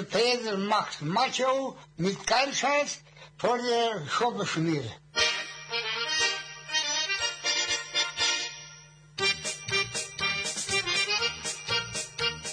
Pedro 0.04 0.58
Max 0.58 1.02
Macho 1.02 1.76
mit 1.96 2.18
Kansas 2.24 3.02
vor 3.38 3.58
der. 3.62 4.02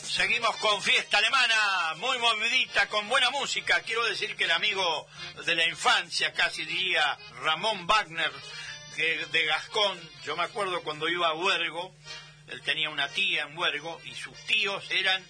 Seguimos 0.03 0.55
con 0.57 0.81
fiesta 0.81 1.17
alemana, 1.17 1.93
muy 1.97 2.17
movidita, 2.19 2.87
con 2.87 3.07
buena 3.09 3.29
música. 3.31 3.81
Quiero 3.81 4.05
decir 4.05 4.35
que 4.35 4.45
el 4.45 4.51
amigo 4.51 5.07
de 5.45 5.55
la 5.55 5.67
infancia, 5.67 6.33
casi 6.33 6.65
diría 6.65 7.17
Ramón 7.41 7.85
Wagner, 7.85 8.31
que 8.95 9.25
de 9.31 9.45
Gascón, 9.45 9.99
yo 10.23 10.35
me 10.35 10.43
acuerdo 10.43 10.81
cuando 10.83 11.09
iba 11.09 11.27
a 11.27 11.33
Huergo, 11.33 11.93
él 12.47 12.61
tenía 12.61 12.89
una 12.89 13.09
tía 13.09 13.43
en 13.43 13.57
Huergo 13.57 13.99
y 14.05 14.15
sus 14.15 14.37
tíos 14.45 14.89
eran 14.91 15.25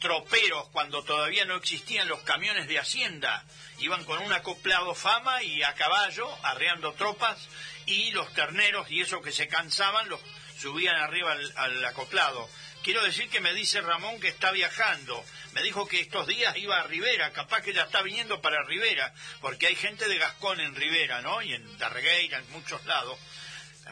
troperos 0.00 0.68
cuando 0.70 1.04
todavía 1.04 1.44
no 1.44 1.56
existían 1.56 2.08
los 2.08 2.20
camiones 2.22 2.66
de 2.66 2.78
hacienda. 2.78 3.44
Iban 3.78 4.04
con 4.04 4.18
un 4.18 4.32
acoplado 4.32 4.94
fama 4.94 5.42
y 5.42 5.62
a 5.62 5.74
caballo, 5.74 6.28
arreando 6.42 6.94
tropas, 6.94 7.48
y 7.86 8.10
los 8.10 8.32
terneros 8.32 8.90
y 8.90 9.00
eso 9.00 9.22
que 9.22 9.32
se 9.32 9.48
cansaban 9.48 10.08
los 10.08 10.20
subían 10.60 10.96
arriba 10.96 11.36
al, 11.56 11.84
acoplado. 11.84 12.48
Quiero 12.82 13.02
decir 13.02 13.28
que 13.28 13.40
me 13.40 13.54
dice 13.54 13.80
Ramón 13.80 14.20
que 14.20 14.28
está 14.28 14.52
viajando. 14.52 15.24
Me 15.52 15.62
dijo 15.62 15.86
que 15.86 16.00
estos 16.00 16.26
días 16.26 16.56
iba 16.56 16.78
a 16.78 16.84
Rivera, 16.84 17.32
capaz 17.32 17.62
que 17.62 17.72
ya 17.72 17.82
está 17.82 18.02
viniendo 18.02 18.40
para 18.40 18.62
Rivera, 18.64 19.12
porque 19.40 19.66
hay 19.66 19.74
gente 19.74 20.08
de 20.08 20.18
Gascón 20.18 20.60
en 20.60 20.74
Rivera, 20.74 21.22
¿no? 21.22 21.42
Y 21.42 21.54
en 21.54 21.78
Darregueira, 21.78 22.38
en 22.38 22.50
muchos 22.52 22.84
lados. 22.86 23.18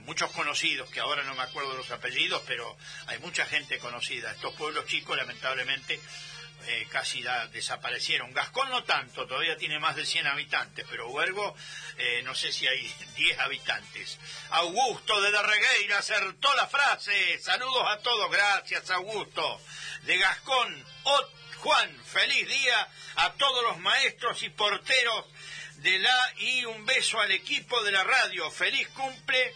Muchos 0.09 0.31
conocidos, 0.31 0.89
que 0.89 1.01
ahora 1.01 1.23
no 1.25 1.35
me 1.35 1.43
acuerdo 1.43 1.75
los 1.75 1.91
apellidos, 1.91 2.43
pero 2.47 2.79
hay 3.09 3.19
mucha 3.19 3.45
gente 3.45 3.79
conocida. 3.79 4.31
Estos 4.31 4.55
pueblos 4.55 4.87
chicos, 4.87 5.15
lamentablemente, 5.15 6.01
eh, 6.67 6.87
casi 6.91 7.23
desaparecieron. 7.53 8.33
Gascón 8.33 8.71
no 8.71 8.85
tanto, 8.85 9.27
todavía 9.27 9.59
tiene 9.59 9.79
más 9.79 9.97
de 9.97 10.07
100 10.07 10.27
habitantes, 10.29 10.87
pero 10.89 11.11
Huergo 11.11 11.55
eh, 11.99 12.23
no 12.25 12.35
sé 12.35 12.53
si 12.53 12.67
hay 12.67 12.91
10 13.17 13.39
habitantes. 13.39 14.19
Augusto 14.49 15.21
de 15.21 15.31
Darregueira 15.31 15.99
acertó 15.99 16.55
la 16.55 16.67
frase. 16.67 17.39
Saludos 17.41 17.85
a 17.87 17.99
todos, 17.99 18.31
gracias 18.31 18.89
Augusto. 18.89 19.61
De 20.05 20.17
Gascón, 20.17 20.87
Juan, 21.59 22.03
feliz 22.07 22.49
día 22.49 22.89
a 23.17 23.35
todos 23.35 23.63
los 23.63 23.79
maestros 23.81 24.43
y 24.43 24.49
porteros 24.49 25.27
de 25.77 25.99
la 25.99 26.33
y 26.39 26.65
un 26.65 26.87
beso 26.87 27.21
al 27.21 27.31
equipo 27.31 27.83
de 27.83 27.93
la 27.93 28.05
radio. 28.05 28.51
Feliz 28.51 28.89
cumple. 28.89 29.55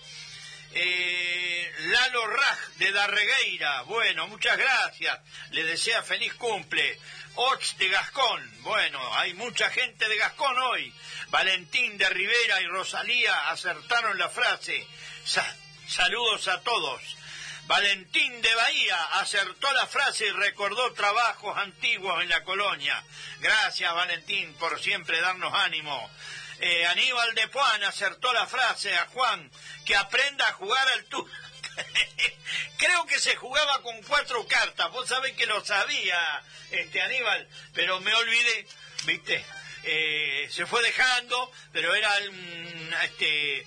Eh, 0.75 1.73
Lalo 1.79 2.27
Raj 2.27 2.59
de 2.77 2.93
Darregueira, 2.93 3.83
bueno, 3.83 4.27
muchas 4.29 4.57
gracias, 4.57 5.19
le 5.51 5.65
desea 5.65 6.03
feliz 6.03 6.33
cumple. 6.35 6.99
Ots 7.35 7.79
de 7.79 7.89
Gascón, 7.89 8.63
bueno, 8.63 9.01
hay 9.15 9.33
mucha 9.35 9.71
gente 9.71 10.09
de 10.09 10.17
Gascón 10.17 10.59
hoy. 10.59 10.93
Valentín 11.29 11.97
de 11.97 12.09
Rivera 12.11 12.61
y 12.61 12.67
Rosalía 12.67 13.49
acertaron 13.49 14.19
la 14.19 14.29
frase. 14.29 14.87
saludos 15.89 16.49
a 16.49 16.61
todos. 16.61 17.03
Valentín 17.67 18.43
de 18.43 18.55
Bahía 18.55 19.03
acertó 19.15 19.73
la 19.73 19.87
frase 19.87 20.27
y 20.27 20.31
recordó 20.31 20.93
trabajos 20.93 21.57
antiguos 21.57 22.23
en 22.23 22.29
la 22.29 22.45
colonia. 22.45 23.03
Gracias, 23.41 23.95
Valentín, 23.95 24.53
por 24.55 24.81
siempre 24.81 25.21
darnos 25.21 25.55
ánimo. 25.55 26.11
Eh, 26.65 26.87
Aníbal 26.87 27.35
de 27.35 27.49
Puan 27.49 27.83
acertó 27.83 28.33
la 28.33 28.47
frase 28.47 28.95
a 28.95 29.07
Juan, 29.07 29.51
que 29.85 29.97
aprenda 29.97 30.47
a 30.47 30.53
jugar 30.53 30.87
al 30.91 31.05
tú. 31.07 31.29
Creo 32.79 33.05
que 33.07 33.19
se 33.19 33.35
jugaba 33.35 33.83
con 33.83 34.01
cuatro 34.05 34.47
cartas, 34.47 34.93
vos 34.93 35.09
sabés 35.09 35.33
que 35.33 35.47
lo 35.47 35.65
sabía, 35.65 36.17
este 36.71 37.03
Aníbal, 37.03 37.49
pero 37.75 37.99
me 37.99 38.15
olvidé, 38.15 38.69
viste, 39.07 39.45
eh, 39.83 40.47
se 40.53 40.65
fue 40.65 40.83
dejando, 40.83 41.51
pero 41.73 41.97
era 41.97 42.13
este, 43.03 43.67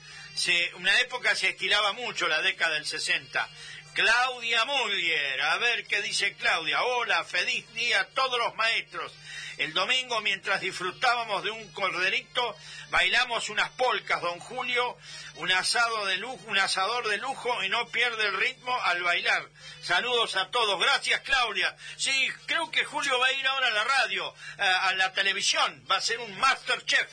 una 0.75 0.97
época 1.01 1.35
se 1.35 1.49
estiraba 1.49 1.91
mucho, 1.91 2.29
la 2.29 2.41
década 2.41 2.75
del 2.75 2.85
60. 2.85 3.49
Claudia 3.95 4.65
Muller, 4.65 5.41
a 5.41 5.57
ver 5.57 5.87
qué 5.87 6.01
dice 6.01 6.33
Claudia. 6.33 6.83
Hola, 6.83 7.23
feliz 7.23 7.65
día 7.75 8.01
a 8.01 8.07
todos 8.07 8.37
los 8.37 8.53
maestros. 8.55 9.09
El 9.57 9.73
domingo, 9.73 10.19
mientras 10.19 10.59
disfrutábamos 10.59 11.41
de 11.43 11.51
un 11.51 11.71
corderito, 11.71 12.57
bailamos 12.89 13.47
unas 13.47 13.69
polcas, 13.69 14.21
don 14.21 14.37
Julio, 14.41 14.97
un 15.35 15.49
asado 15.53 16.07
de 16.07 16.17
lujo, 16.17 16.43
un 16.47 16.57
asador 16.57 17.07
de 17.07 17.19
lujo 17.19 17.63
y 17.63 17.69
no 17.69 17.87
pierde 17.87 18.27
el 18.27 18.37
ritmo 18.37 18.77
al 18.83 19.01
bailar. 19.01 19.47
Saludos 19.81 20.35
a 20.35 20.49
todos. 20.51 20.77
Gracias, 20.77 21.21
Claudia. 21.21 21.73
Sí, 21.95 22.27
creo 22.47 22.69
que 22.71 22.83
Julio 22.83 23.17
va 23.17 23.27
a 23.27 23.31
ir 23.31 23.47
ahora 23.47 23.67
a 23.67 23.71
la 23.71 23.83
radio, 23.85 24.35
a, 24.57 24.93
la 24.95 25.13
televisión, 25.13 25.85
va 25.89 25.95
a 25.95 26.01
ser 26.01 26.19
un 26.19 26.37
Masterchef 26.37 27.07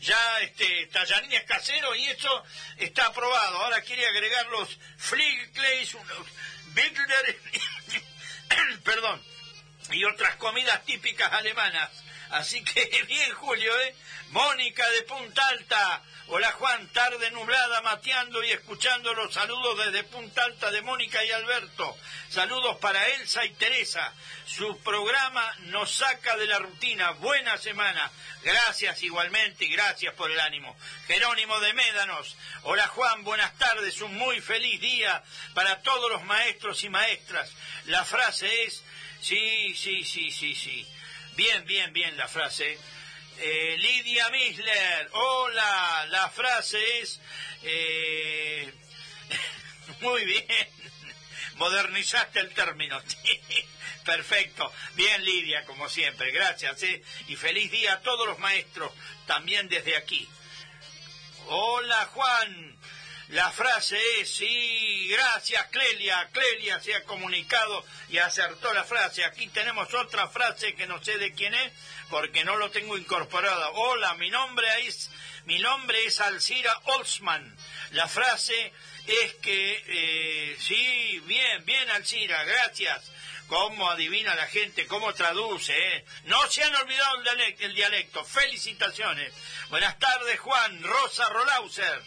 ya 0.00 0.40
este 0.40 0.86
tallarines 0.86 1.44
caseros 1.44 1.96
y 1.96 2.06
eso 2.06 2.44
está 2.76 3.06
aprobado. 3.06 3.58
Ahora 3.58 3.80
quiere 3.82 4.06
agregar 4.06 4.46
los 4.46 4.68
Fliegkleis, 4.96 5.96
Bigler, 6.74 7.40
perdón, 8.84 9.22
y 9.90 10.04
otras 10.04 10.36
comidas 10.36 10.84
típicas 10.84 11.32
alemanas. 11.32 11.90
Así 12.30 12.62
que 12.62 13.02
bien, 13.08 13.32
Julio, 13.34 13.80
¿eh? 13.80 13.94
Mónica 14.30 14.88
de 14.90 15.02
Punta 15.02 15.46
Alta. 15.48 16.02
Hola 16.30 16.52
Juan, 16.52 16.86
tarde 16.88 17.30
nublada, 17.30 17.80
mateando 17.80 18.44
y 18.44 18.50
escuchando 18.50 19.14
los 19.14 19.32
saludos 19.32 19.78
desde 19.78 20.04
Punta 20.04 20.44
Alta 20.44 20.70
de 20.70 20.82
Mónica 20.82 21.24
y 21.24 21.30
Alberto. 21.30 21.96
Saludos 22.28 22.76
para 22.76 23.08
Elsa 23.14 23.46
y 23.46 23.54
Teresa. 23.54 24.12
Su 24.44 24.78
programa 24.80 25.56
nos 25.68 25.90
saca 25.90 26.36
de 26.36 26.46
la 26.46 26.58
rutina. 26.58 27.12
Buena 27.12 27.56
semana. 27.56 28.10
Gracias 28.42 29.02
igualmente 29.02 29.64
y 29.64 29.72
gracias 29.72 30.12
por 30.12 30.30
el 30.30 30.38
ánimo. 30.38 30.76
Jerónimo 31.06 31.58
de 31.60 31.72
Médanos. 31.72 32.36
Hola 32.64 32.88
Juan, 32.88 33.24
buenas 33.24 33.56
tardes. 33.56 33.98
Un 34.02 34.14
muy 34.18 34.42
feliz 34.42 34.78
día 34.82 35.22
para 35.54 35.80
todos 35.80 36.10
los 36.10 36.22
maestros 36.24 36.84
y 36.84 36.90
maestras. 36.90 37.50
La 37.86 38.04
frase 38.04 38.64
es, 38.64 38.84
sí, 39.22 39.74
sí, 39.74 40.04
sí, 40.04 40.30
sí, 40.30 40.54
sí. 40.54 40.86
Bien, 41.38 41.64
bien, 41.66 41.92
bien 41.92 42.16
la 42.16 42.26
frase. 42.26 42.76
Eh, 43.38 43.76
Lidia 43.78 44.28
Misler, 44.30 45.08
hola, 45.12 46.06
la 46.08 46.28
frase 46.30 46.98
es... 46.98 47.20
Eh, 47.62 48.74
muy 50.00 50.24
bien, 50.24 50.68
modernizaste 51.54 52.40
el 52.40 52.52
término. 52.52 53.00
Perfecto, 54.04 54.72
bien 54.96 55.24
Lidia, 55.24 55.64
como 55.64 55.88
siempre, 55.88 56.32
gracias. 56.32 56.82
¿eh? 56.82 57.04
Y 57.28 57.36
feliz 57.36 57.70
día 57.70 57.92
a 57.92 58.00
todos 58.00 58.26
los 58.26 58.40
maestros, 58.40 58.90
también 59.28 59.68
desde 59.68 59.96
aquí. 59.96 60.28
Hola 61.46 62.04
Juan, 62.14 62.76
la 63.28 63.50
frase 63.50 63.98
es, 64.20 64.36
sí, 64.36 65.08
gracias 65.10 65.66
Clelia, 65.66 66.30
Clelia 66.32 66.80
se 66.80 66.94
ha 66.94 67.04
comunicado 67.04 67.84
y 68.08 68.16
acertó 68.16 68.72
la 68.72 68.84
frase. 68.84 69.22
Aquí 69.24 69.48
tenemos 69.48 69.92
otra 69.92 70.28
frase 70.28 70.74
que 70.74 70.86
no 70.86 71.02
sé 71.04 71.18
de 71.18 71.34
quién 71.34 71.52
es 71.52 71.72
porque 72.08 72.44
no 72.44 72.56
lo 72.56 72.70
tengo 72.70 72.96
incorporado. 72.96 73.70
Hola, 73.74 74.14
mi 74.14 74.30
nombre 74.30 74.66
es, 74.86 75.10
mi 75.44 75.58
nombre 75.58 76.06
es 76.06 76.20
Alcira 76.20 76.74
Olsman. 76.84 77.54
La 77.90 78.08
frase 78.08 78.72
es 79.06 79.34
que, 79.34 79.84
eh, 79.86 80.56
sí, 80.58 81.20
bien, 81.26 81.64
bien 81.66 81.90
Alcira, 81.90 82.42
gracias. 82.44 83.12
¿Cómo 83.46 83.90
adivina 83.90 84.34
la 84.34 84.46
gente? 84.46 84.86
¿Cómo 84.86 85.12
traduce? 85.14 85.74
Eh? 85.76 86.04
No 86.24 86.46
se 86.50 86.62
han 86.62 86.74
olvidado 86.74 87.16
el 87.16 87.24
dialecto, 87.24 87.64
el 87.64 87.74
dialecto. 87.74 88.24
Felicitaciones. 88.24 89.32
Buenas 89.70 89.98
tardes, 89.98 90.38
Juan. 90.40 90.82
Rosa 90.82 91.28
Rolauser. 91.30 92.02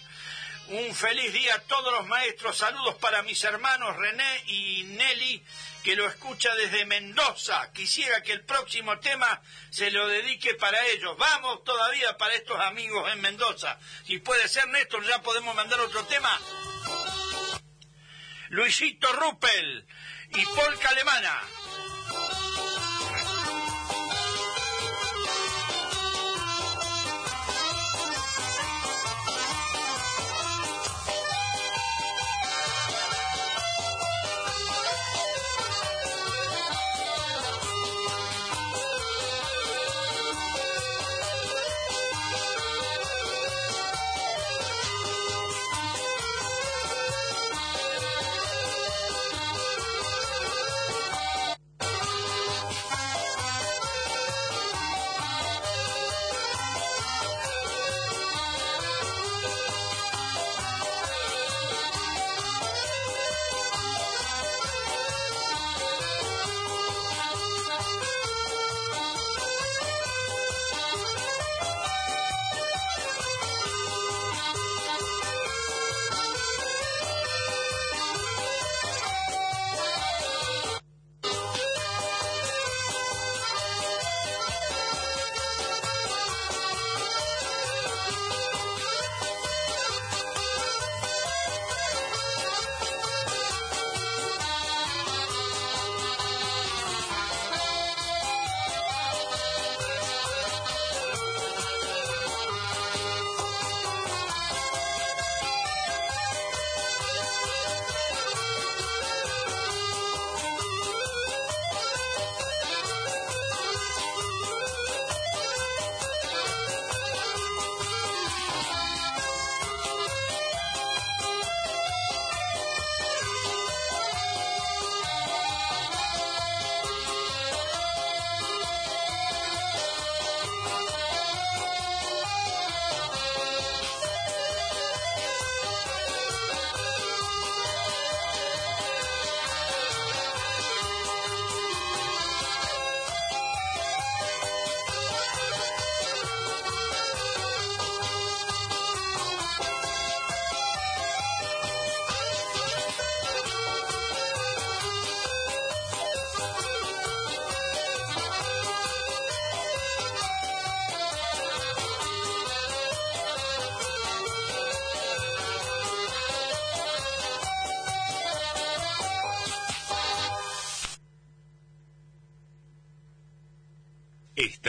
Un 0.67 0.95
feliz 0.95 1.33
día 1.33 1.55
a 1.55 1.59
todos 1.59 1.91
los 1.91 2.07
maestros. 2.07 2.57
Saludos 2.57 2.95
para 2.95 3.23
mis 3.23 3.43
hermanos 3.43 3.95
René 3.97 4.43
y 4.47 4.83
Nelly, 4.83 5.43
que 5.83 5.95
lo 5.95 6.07
escucha 6.07 6.53
desde 6.55 6.85
Mendoza. 6.85 7.71
Quisiera 7.73 8.21
que 8.23 8.31
el 8.31 8.45
próximo 8.45 8.97
tema 8.99 9.41
se 9.69 9.91
lo 9.91 10.07
dedique 10.07 10.53
para 10.55 10.85
ellos. 10.87 11.17
Vamos 11.17 11.63
todavía 11.63 12.17
para 12.17 12.35
estos 12.35 12.59
amigos 12.59 13.11
en 13.11 13.21
Mendoza. 13.21 13.77
Si 14.05 14.19
puede 14.19 14.47
ser, 14.47 14.67
Néstor, 14.69 15.05
ya 15.05 15.21
podemos 15.21 15.55
mandar 15.55 15.79
otro 15.81 16.05
tema. 16.05 16.39
Luisito 18.49 19.11
Ruppel 19.13 19.85
y 20.29 20.45
Polka 20.45 20.89
Alemana. 20.89 21.41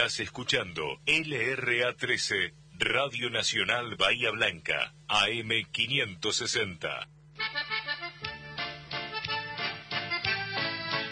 Estás 0.03 0.19
escuchando 0.19 0.99
LRA 1.07 1.95
13, 1.95 2.53
Radio 2.73 3.31
Nacional 3.31 3.95
Bahía 3.95 4.33
Blanca, 4.33 4.93
AM 5.07 5.49
560. 5.71 7.09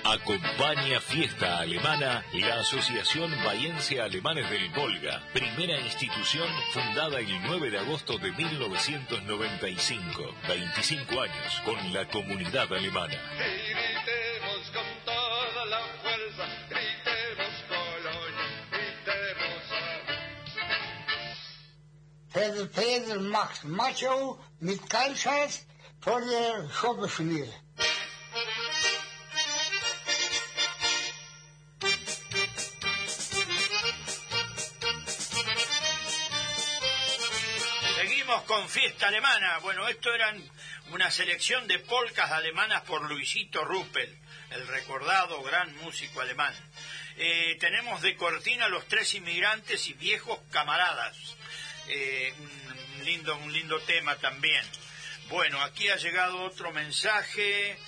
Acompaña 0.02 1.00
Fiesta 1.00 1.60
Alemana 1.60 2.24
la 2.32 2.58
Asociación 2.58 3.30
Bahiense 3.44 4.00
Alemanes 4.00 4.50
del 4.50 4.68
Volga, 4.70 5.22
primera 5.32 5.78
institución 5.78 6.48
fundada 6.72 7.20
el 7.20 7.40
9 7.42 7.70
de 7.70 7.78
agosto 7.78 8.18
de 8.18 8.32
1995, 8.32 10.34
25 10.48 11.20
años 11.20 11.62
con 11.64 11.92
la 11.92 12.08
comunidad 12.08 12.72
alemana. 12.72 13.14
Pedro 22.74 23.20
Max 23.20 23.64
Macho 23.64 24.38
mit 24.60 24.80
Kansas 24.88 25.66
Schobbeschmier. 26.02 27.48
Seguimos 37.96 38.42
con 38.42 38.68
fiesta 38.68 39.08
alemana. 39.08 39.58
Bueno, 39.58 39.88
esto 39.88 40.14
eran 40.14 40.42
una 40.92 41.10
selección 41.10 41.66
de 41.66 41.78
polcas 41.80 42.30
alemanas 42.30 42.82
por 42.82 43.02
Luisito 43.02 43.64
Ruppel, 43.64 44.18
el 44.50 44.66
recordado 44.68 45.42
gran 45.42 45.74
músico 45.78 46.20
alemán. 46.20 46.54
Eh, 47.16 47.56
tenemos 47.60 48.00
de 48.00 48.16
cortina 48.16 48.68
los 48.68 48.86
tres 48.86 49.14
inmigrantes 49.14 49.88
y 49.88 49.92
viejos 49.94 50.38
camaradas. 50.50 51.36
Eh, 51.88 52.32
un 52.98 53.04
lindo, 53.04 53.36
un 53.36 53.52
lindo 53.52 53.80
tema 53.80 54.16
también. 54.16 54.64
Bueno, 55.28 55.60
aquí 55.62 55.88
ha 55.88 55.96
llegado 55.96 56.42
otro 56.42 56.72
mensaje. 56.72 57.78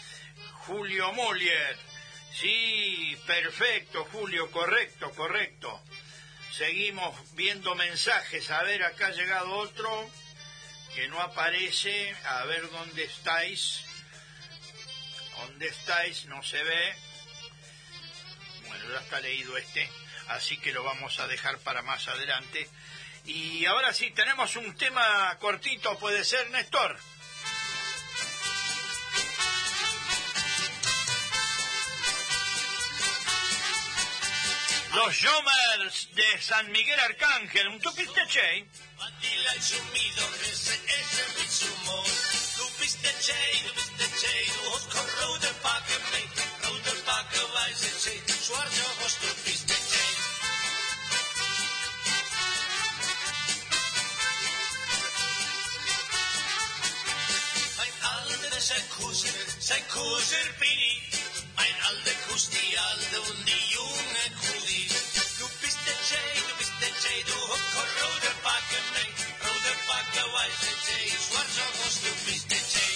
Julio 0.67 1.13
Mollier. 1.13 1.77
Sí, 2.33 3.17
perfecto, 3.27 4.09
Julio, 4.11 4.51
correcto, 4.51 5.11
correcto. 5.11 5.83
Seguimos 6.51 7.35
viendo 7.35 7.75
mensajes. 7.75 8.51
A 8.51 8.63
ver, 8.63 8.83
acá 8.85 9.09
ha 9.09 9.13
llegado 9.13 9.53
otro 9.55 10.11
que 10.95 11.09
no 11.09 11.21
aparece. 11.21 12.15
A 12.25 12.45
ver 12.45 12.71
dónde 12.71 13.05
estáis. 13.05 13.85
¿Dónde 15.39 15.67
estáis? 15.67 16.27
No 16.27 16.43
se 16.43 16.63
ve. 16.63 16.95
Bueno, 18.67 18.85
ya 18.93 19.01
está 19.01 19.21
leído 19.21 19.57
este. 19.57 19.91
Así 20.29 20.57
que 20.59 20.73
lo 20.73 20.85
vamos 20.85 21.19
a 21.19 21.27
dejar 21.27 21.59
para 21.59 21.83
más 21.83 22.07
adelante. 22.09 22.69
Y 23.25 23.65
ahora 23.67 23.93
sí, 23.93 24.11
tenemos 24.11 24.57
un 24.57 24.75
tema 24.77 25.37
cortito, 25.39 25.97
puede 25.99 26.25
ser, 26.25 26.51
Néstor. 26.51 26.99
Los 34.95 35.25
Jomers 35.25 36.09
de 36.15 36.41
San 36.43 36.71
Miguel 36.71 37.01
Arcángel, 37.01 37.69
un 37.69 37.81
tupiste 37.81 38.21
che. 38.29 38.67
Alter, 58.63 58.75
sein 58.75 58.89
Cousin, 58.91 59.31
sein 59.59 59.83
Cousin 59.89 60.49
bin 60.59 60.69
ich. 60.71 61.03
Mein 61.57 61.75
alter 61.89 62.17
Kuss, 62.29 62.51
die 62.51 62.79
alte 62.79 63.21
und 63.21 63.47
Kudi. 64.41 64.89
Du 65.39 65.49
bist 65.61 65.79
der 65.87 65.99
Jay, 66.09 66.43
du 66.49 66.57
bist 66.59 66.73
der 66.81 66.89
Jay, 66.89 67.23
du 67.25 67.33
kein 67.75 67.91
roter 68.03 68.35
Backe 68.43 68.79
mehr. 68.95 69.11
Roter 69.43 69.79
Backe, 69.87 70.23
weiße 70.33 70.73
Jay, 70.87 71.11
schwarze 71.11 71.63
hast 71.85 72.03
du 72.05 72.31
bist 72.31 72.51
der 72.51 72.59
Jay. 72.59 72.92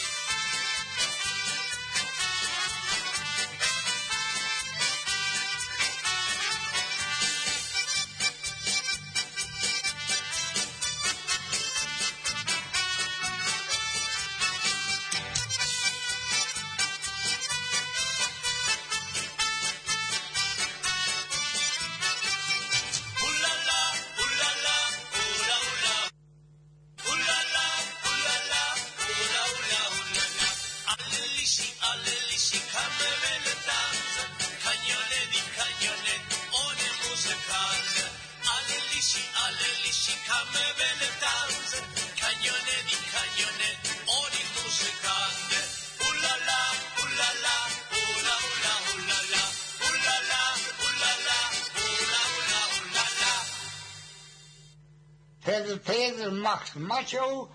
Max 56.33 56.77
Macho. 56.77 57.51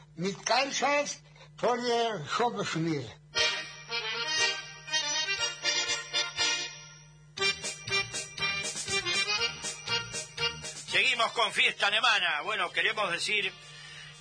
Seguimos 10.88 11.32
con 11.34 11.52
fiesta 11.52 11.88
alemana. 11.88 12.41
Bueno, 12.44 12.72
queremos 12.72 13.12
decir 13.12 13.52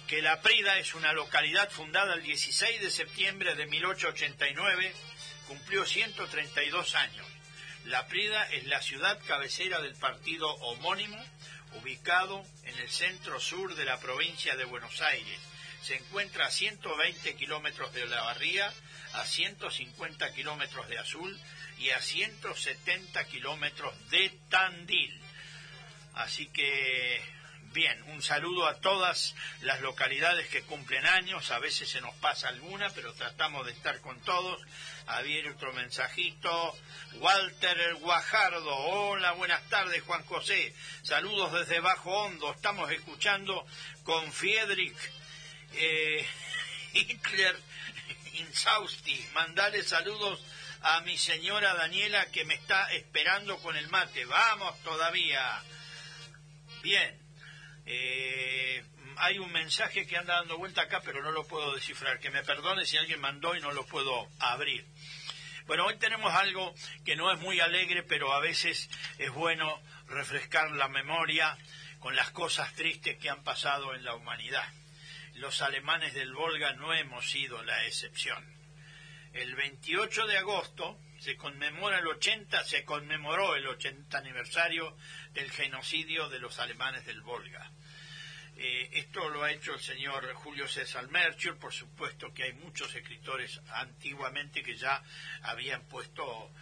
que 0.09 0.23
La 0.23 0.41
Prida 0.41 0.79
es 0.79 0.95
una 0.95 1.13
localidad 1.13 1.71
fundada 1.71 2.15
el 2.15 2.23
16 2.25 2.81
de 2.81 2.91
septiembre 2.91 3.55
de 3.55 3.67
1889, 3.67 4.93
cumplió 5.47 5.87
132 5.87 6.95
años. 6.97 7.27
La 7.85 8.09
Prida 8.09 8.45
es 8.51 8.67
la 8.67 8.83
ciudad 8.83 9.21
cabecera 9.27 9.81
del 9.81 9.95
partido 9.95 10.53
homónimo, 10.57 11.17
ubicado 11.75 12.45
en 12.65 12.79
el 12.79 12.91
centro 12.91 13.41
sur 13.41 13.75
de 13.75 13.85
la 13.85 13.99
provincia 14.01 14.57
de 14.57 14.65
Buenos 14.65 15.01
Aires. 15.01 15.41
Se 15.83 15.97
encuentra 15.97 16.47
a 16.47 16.51
120 16.51 17.35
kilómetros 17.37 17.93
de 17.93 18.03
Olavarría, 18.03 18.73
a 19.15 19.25
150 19.25 20.33
kilómetros 20.35 20.89
de 20.89 20.99
Azul 20.99 21.39
y 21.79 21.91
a 21.91 22.01
170 22.01 23.25
kilómetros 23.27 24.11
de 24.11 24.31
Tandil. 24.49 25.21
Así 26.15 26.49
que, 26.49 27.23
bien, 27.73 28.03
un 28.09 28.23
saludo 28.23 28.67
a 28.67 28.81
todas 28.81 29.35
las 29.63 29.81
localidades 29.81 30.49
que 30.49 30.63
cumplen 30.63 31.07
años. 31.07 31.51
A 31.51 31.59
veces 31.59 31.89
se 31.89 32.01
nos 32.01 32.15
pasa 32.17 32.49
alguna, 32.49 32.91
pero 32.91 33.15
tratamos 33.15 33.65
de 33.67 33.73
estar 33.73 34.01
con 34.01 34.21
todos. 34.21 34.61
Había 35.17 35.51
otro 35.51 35.73
mensajito. 35.73 36.77
Walter 37.15 37.95
Guajardo. 37.97 38.75
Hola, 38.77 39.33
buenas 39.33 39.69
tardes, 39.69 40.03
Juan 40.03 40.25
José. 40.25 40.73
Saludos 41.03 41.53
desde 41.53 41.81
Bajo 41.81 42.11
Hondo. 42.11 42.53
Estamos 42.53 42.91
escuchando 42.93 43.67
con 44.05 44.33
Friedrich 44.33 44.97
eh, 45.73 46.25
Hitler 46.93 47.57
Insausti. 48.35 49.27
Mandale 49.35 49.83
saludos 49.83 50.45
a 50.83 51.01
mi 51.01 51.19
señora 51.19 51.75
Daniela 51.75 52.27
que 52.27 52.45
me 52.45 52.55
está 52.55 52.93
esperando 52.93 53.59
con 53.59 53.77
el 53.77 53.89
mate. 53.89 54.25
Vamos 54.27 54.81
todavía. 54.83 55.61
Bien. 56.83 57.21
Eh, 57.85 58.85
hay 59.21 59.39
un 59.39 59.53
mensaje 59.53 60.07
que 60.07 60.17
anda 60.17 60.37
dando 60.37 60.57
vuelta 60.57 60.83
acá, 60.83 61.03
pero 61.05 61.23
no 61.23 61.31
lo 61.31 61.47
puedo 61.47 61.75
descifrar. 61.75 62.19
Que 62.19 62.31
me 62.31 62.43
perdone 62.43 62.87
si 62.87 62.97
alguien 62.97 63.21
mandó 63.21 63.55
y 63.55 63.61
no 63.61 63.71
lo 63.73 63.87
puedo 63.87 64.29
abrir. 64.39 64.87
Bueno, 65.67 65.87
hoy 65.87 65.99
tenemos 65.99 66.33
algo 66.35 66.75
que 67.05 67.17
no 67.17 67.31
es 67.31 67.39
muy 67.41 67.61
alegre, 67.61 68.03
pero 68.03 68.33
a 68.33 68.41
veces 68.41 68.89
es 69.19 69.31
bueno 69.31 69.81
refrescar 70.07 70.71
la 70.73 70.89
memoria 70.89 71.57
con 72.01 72.17
las 72.17 72.31
cosas 72.31 72.75
tristes 72.75 73.19
que 73.19 73.31
han 73.31 73.45
pasado 73.45 73.95
en 73.95 74.05
la 74.05 74.15
humanidad. 74.15 74.67
Los 75.35 75.63
alemanes 75.63 76.15
del 76.15 76.33
Volga 76.33 76.73
no 76.73 76.95
hemos 76.95 77.31
sido 77.31 77.63
la 77.63 77.85
excepción. 77.87 78.45
El 79.33 79.55
28 79.55 80.27
de 80.27 80.39
agosto, 80.39 80.99
se 81.21 81.37
conmemora 81.37 81.99
el 81.99 82.07
80, 82.07 82.65
se 82.65 82.85
conmemoró 82.85 83.55
el 83.55 83.67
80 83.67 84.17
aniversario 84.17 84.97
del 85.33 85.51
genocidio 85.53 86.29
de 86.31 86.41
los 86.41 86.59
alemanes 86.59 87.05
del 87.07 87.21
Volga. 87.21 87.71
Eh, 88.63 88.91
esto 88.93 89.27
lo 89.31 89.43
ha 89.43 89.53
hecho 89.53 89.73
el 89.73 89.81
señor 89.81 90.35
Julio 90.35 90.69
César 90.69 91.09
Merchur, 91.09 91.57
por 91.57 91.73
supuesto 91.73 92.31
que 92.35 92.43
hay 92.43 92.53
muchos 92.53 92.95
escritores 92.95 93.59
antiguamente 93.73 94.63
que 94.63 94.77
ya 94.77 95.03
habían 95.41 95.89
puesto 95.89 96.53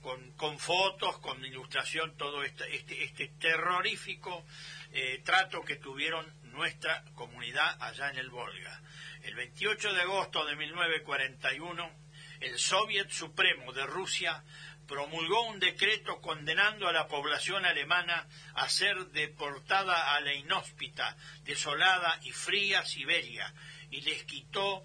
con, 0.00 0.58
fotos, 0.60 1.18
con 1.18 1.44
ilustración, 1.44 2.16
todo 2.16 2.44
este, 2.44 2.72
este, 2.76 3.02
este 3.02 3.32
terrorífico 3.40 4.46
eh, 4.92 5.22
trato 5.24 5.64
que 5.64 5.74
tuvieron 5.74 6.24
nuestra 6.52 7.02
comunidad 7.16 7.82
allá 7.82 8.10
en 8.10 8.18
el 8.18 8.30
Volga. 8.30 8.80
El 9.24 9.34
28 9.34 9.92
de 9.92 10.02
agosto 10.02 10.46
de 10.46 10.54
1941, 10.54 11.90
el 12.38 12.58
Soviet 12.60 13.10
Supremo 13.10 13.72
de 13.72 13.86
Rusia 13.86 14.44
promulgó 14.90 15.42
un 15.42 15.60
decreto 15.60 16.20
condenando 16.20 16.88
a 16.88 16.92
la 16.92 17.06
población 17.06 17.64
alemana 17.64 18.26
a 18.54 18.68
ser 18.68 18.96
deportada 19.12 20.16
a 20.16 20.20
la 20.20 20.34
inhóspita, 20.34 21.16
desolada 21.44 22.18
y 22.24 22.32
fría 22.32 22.84
Siberia 22.84 23.54
y 23.92 24.00
les 24.00 24.24
quitó 24.24 24.84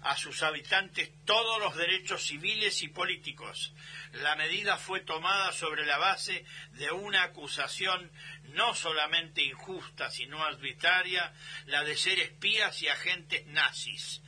a 0.00 0.16
sus 0.16 0.42
habitantes 0.42 1.12
todos 1.26 1.60
los 1.60 1.76
derechos 1.76 2.26
civiles 2.26 2.82
y 2.82 2.88
políticos. 2.88 3.74
La 4.12 4.36
medida 4.36 4.78
fue 4.78 5.00
tomada 5.00 5.52
sobre 5.52 5.84
la 5.84 5.98
base 5.98 6.46
de 6.72 6.90
una 6.90 7.22
acusación 7.22 8.10
no 8.54 8.74
solamente 8.74 9.42
injusta, 9.42 10.10
sino 10.10 10.42
arbitraria, 10.42 11.32
la 11.66 11.84
de 11.84 11.96
ser 11.96 12.18
espías 12.18 12.80
y 12.80 12.88
agentes 12.88 13.46
nazis. 13.48 14.22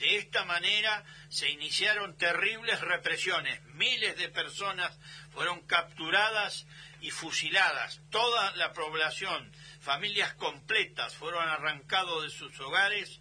De 0.00 0.16
esta 0.16 0.46
manera 0.46 1.04
se 1.28 1.50
iniciaron 1.50 2.16
terribles 2.16 2.80
represiones. 2.80 3.62
Miles 3.74 4.16
de 4.16 4.30
personas 4.30 4.98
fueron 5.34 5.60
capturadas 5.66 6.66
y 7.02 7.10
fusiladas. 7.10 8.00
Toda 8.10 8.56
la 8.56 8.72
población, 8.72 9.52
familias 9.80 10.32
completas, 10.34 11.14
fueron 11.14 11.46
arrancados 11.46 12.22
de 12.22 12.30
sus 12.30 12.58
hogares. 12.60 13.20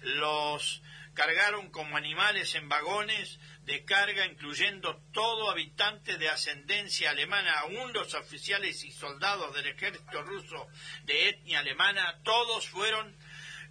Los 0.00 0.82
cargaron 1.14 1.70
como 1.70 1.96
animales 1.96 2.56
en 2.56 2.68
vagones 2.68 3.38
de 3.62 3.84
carga, 3.84 4.26
incluyendo 4.26 5.00
todo 5.12 5.48
habitante 5.48 6.18
de 6.18 6.28
ascendencia 6.28 7.10
alemana, 7.10 7.52
aún 7.60 7.92
los 7.92 8.14
oficiales 8.14 8.82
y 8.82 8.90
soldados 8.90 9.54
del 9.54 9.68
ejército 9.68 10.22
ruso 10.22 10.66
de 11.04 11.28
etnia 11.28 11.60
alemana, 11.60 12.20
todos 12.24 12.68
fueron 12.68 13.16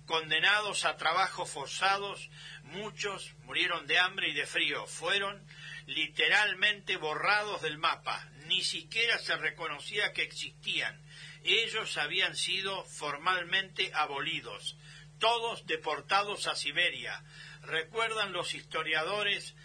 condenados 0.05 0.85
a 0.85 0.97
trabajos 0.97 1.49
forzados, 1.49 2.29
muchos 2.63 3.33
murieron 3.43 3.87
de 3.87 3.99
hambre 3.99 4.29
y 4.29 4.33
de 4.33 4.45
frío, 4.45 4.85
fueron 4.87 5.45
literalmente 5.87 6.97
borrados 6.97 7.61
del 7.61 7.77
mapa, 7.77 8.29
ni 8.47 8.63
siquiera 8.63 9.17
se 9.19 9.35
reconocía 9.37 10.13
que 10.13 10.23
existían. 10.23 11.01
Ellos 11.43 11.97
habían 11.97 12.35
sido 12.35 12.83
formalmente 12.85 13.91
abolidos, 13.93 14.77
todos 15.19 15.65
deportados 15.65 16.47
a 16.47 16.55
Siberia. 16.55 17.23
Recuerdan 17.61 18.33
los 18.33 18.53
historiadores 18.55 19.55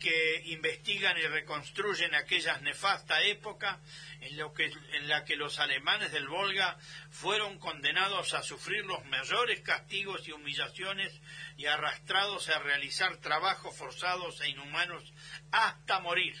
que 0.00 0.42
investigan 0.46 1.16
y 1.18 1.22
reconstruyen 1.22 2.14
aquella 2.14 2.58
nefasta 2.58 3.22
época 3.22 3.80
en, 4.20 4.36
lo 4.36 4.52
que, 4.52 4.66
en 4.66 5.08
la 5.08 5.24
que 5.24 5.36
los 5.36 5.58
alemanes 5.58 6.12
del 6.12 6.28
Volga 6.28 6.78
fueron 7.10 7.58
condenados 7.58 8.34
a 8.34 8.42
sufrir 8.42 8.84
los 8.84 9.04
mayores 9.06 9.60
castigos 9.60 10.26
y 10.28 10.32
humillaciones 10.32 11.12
y 11.56 11.66
arrastrados 11.66 12.48
a 12.48 12.58
realizar 12.58 13.16
trabajos 13.18 13.76
forzados 13.76 14.40
e 14.40 14.48
inhumanos 14.48 15.12
hasta 15.50 16.00
morir. 16.00 16.36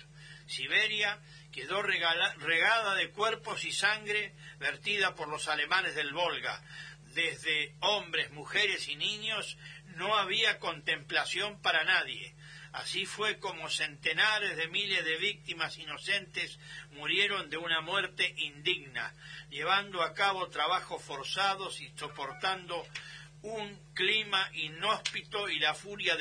Siberia 0.46 1.20
quedó 1.52 1.82
regada 1.82 2.94
de 2.94 3.10
cuerpos 3.10 3.64
y 3.64 3.72
sangre 3.72 4.34
vertida 4.58 5.14
por 5.14 5.28
los 5.28 5.48
alemanes 5.48 5.94
del 5.94 6.12
Volga. 6.12 6.62
Desde 7.14 7.74
hombres, 7.80 8.30
mujeres 8.30 8.88
y 8.88 8.96
niños 8.96 9.56
no 9.96 10.16
había 10.16 10.58
contemplación 10.58 11.60
para 11.60 11.84
nadie. 11.84 12.34
Así 12.72 13.04
fue 13.04 13.38
como 13.38 13.68
centenares 13.68 14.56
de 14.56 14.68
miles 14.68 15.04
de 15.04 15.16
víctimas 15.16 15.76
inocentes 15.76 16.58
murieron 16.92 17.50
de 17.50 17.56
una 17.56 17.80
muerte 17.80 18.32
indigna, 18.36 19.12
llevando 19.50 20.02
a 20.02 20.14
cabo 20.14 20.48
trabajos 20.50 21.02
forzados 21.02 21.80
y 21.80 21.90
soportando 21.96 22.86
un 23.42 23.92
clima 23.94 24.50
inhóspito 24.52 25.48
y 25.48 25.58
la 25.58 25.74
furia 25.74 26.16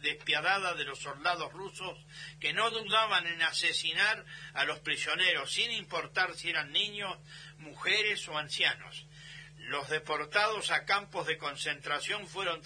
despiadada 0.00 0.74
de 0.74 0.84
los 0.84 0.98
soldados 0.98 1.52
rusos 1.52 1.98
que 2.40 2.52
no 2.52 2.70
dudaban 2.70 3.26
en 3.26 3.42
asesinar 3.42 4.24
a 4.54 4.64
los 4.64 4.80
prisioneros 4.80 5.52
sin 5.52 5.70
importar 5.70 6.34
si 6.34 6.48
eran 6.48 6.72
niños, 6.72 7.16
mujeres 7.58 8.26
o 8.28 8.38
ancianos. 8.38 9.06
Los 9.58 9.88
deportados 9.90 10.70
a 10.70 10.84
campos 10.84 11.26
de 11.26 11.38
concentración 11.38 12.26
fueron 12.26 12.62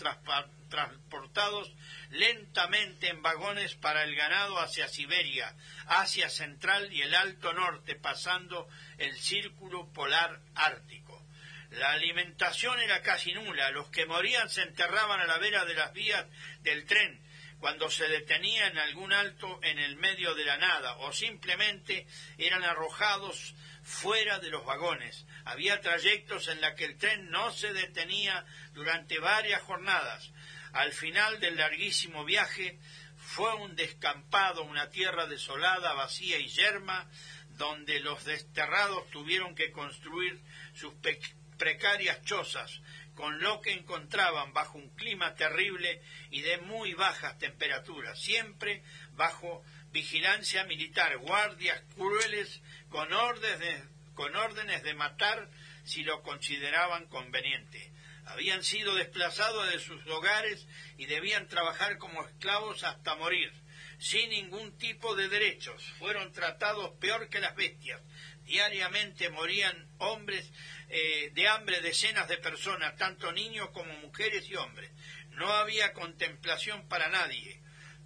transportados 0.69 1.73
lentamente 2.11 3.09
en 3.09 3.23
vagones 3.23 3.75
para 3.75 4.05
el 4.05 4.15
ganado 4.15 4.59
hacia 4.59 4.89
Siberia, 4.89 5.55
Asia 5.87 6.29
Central 6.29 6.93
y 6.93 7.03
el 7.03 7.15
Alto 7.15 7.53
Norte, 7.53 7.95
pasando 7.97 8.69
el 8.99 9.17
Círculo 9.17 9.93
Polar 9.93 10.41
Ártico. 10.55 11.25
La 11.71 11.93
alimentación 11.93 12.79
era 12.81 13.03
casi 13.03 13.35
nula, 13.35 13.71
los 13.71 13.91
que 13.91 14.07
morían 14.07 14.49
se 14.49 14.63
enterraban 14.63 15.21
a 15.21 15.27
la 15.27 15.39
vera 15.39 15.65
de 15.65 15.75
las 15.75 15.93
vías 15.93 16.25
del 16.61 16.87
tren 16.87 17.26
cuando 17.61 17.91
se 17.91 18.07
detenía 18.09 18.67
en 18.67 18.79
algún 18.79 19.13
alto 19.13 19.59
en 19.63 19.79
el 19.79 19.97
medio 19.97 20.35
de 20.35 20.45
la 20.45 20.57
nada 20.59 20.97
o 20.99 21.13
simplemente 21.13 22.07
eran 22.39 22.63
arrojados 22.65 23.55
fuera 23.83 24.39
de 24.41 24.51
los 24.51 24.65
vagones. 24.65 25.27
Había 25.45 25.81
trayectos 25.81 26.49
en 26.49 26.61
los 26.61 26.73
que 26.75 26.85
el 26.85 26.99
tren 26.99 27.31
no 27.31 27.53
se 27.53 27.73
detenía 27.73 28.45
durante 28.73 29.19
varias 29.19 29.63
jornadas. 29.63 30.31
Al 30.73 30.93
final 30.93 31.41
del 31.41 31.57
larguísimo 31.57 32.25
viaje 32.25 32.79
fue 33.17 33.55
un 33.55 33.75
descampado, 33.77 34.63
una 34.65 34.91
tierra 34.91 35.27
desolada, 35.27 35.95
vacía 35.95 36.39
y 36.39 36.49
yerma, 36.49 37.09
donde 37.51 38.01
los 38.01 38.25
desterrados 38.25 39.09
tuvieron 39.11 39.55
que 39.55 39.73
construir 39.73 40.43
sus 40.75 40.93
pe- 40.95 41.19
precarias 41.57 42.23
chozas, 42.23 42.81
con 43.17 43.41
lo 43.41 43.61
que 43.63 43.73
encontraban 43.73 44.53
bajo 44.53 44.79
un 44.79 44.95
clima 44.95 45.35
terrible 45.35 46.01
y 46.31 46.43
de 46.43 46.59
muy 46.59 46.93
bajas 46.93 47.37
temperaturas, 47.39 48.21
siempre 48.21 48.83
bajo 49.13 49.65
vigilancia 49.91 50.65
militar, 50.65 51.17
guardias 51.17 51.83
crueles 51.95 52.61
con 52.91 53.13
órdenes 53.13 53.59
de, 53.59 53.85
con 54.15 54.37
órdenes 54.37 54.83
de 54.83 54.95
matar 54.95 55.49
si 55.85 56.05
lo 56.05 56.23
consideraban 56.23 57.07
conveniente. 57.07 57.91
Habían 58.27 58.63
sido 58.63 58.95
desplazados 58.95 59.71
de 59.73 59.79
sus 59.79 60.07
hogares 60.09 60.67
y 60.99 61.07
debían 61.07 61.49
trabajar 61.49 61.97
como 61.97 62.27
esclavos 62.27 62.85
hasta 62.85 63.15
morir, 63.15 63.51
sin 63.99 64.29
ningún 64.29 64.77
tipo 64.77 65.15
de 65.15 65.29
derechos. 65.29 65.83
Fueron 65.99 66.33
tratados 66.33 66.91
peor 66.99 67.31
que 67.31 67.41
las 67.41 67.55
bestias. 67.57 68.03
Diariamente 68.47 69.29
morían 69.29 69.89
hombres 69.99 70.51
eh, 70.89 71.31
de 71.35 71.49
hambre 71.49 71.81
decenas 71.81 72.29
de 72.29 72.39
personas, 72.39 72.97
tanto 72.97 73.33
niños 73.33 73.71
como 73.71 73.93
mujeres 73.99 74.49
y 74.49 74.55
hombres. 74.55 74.93
No 75.31 75.49
había 75.49 75.93
contemplación 75.93 76.89
para 76.89 77.09
nadie. 77.09 77.61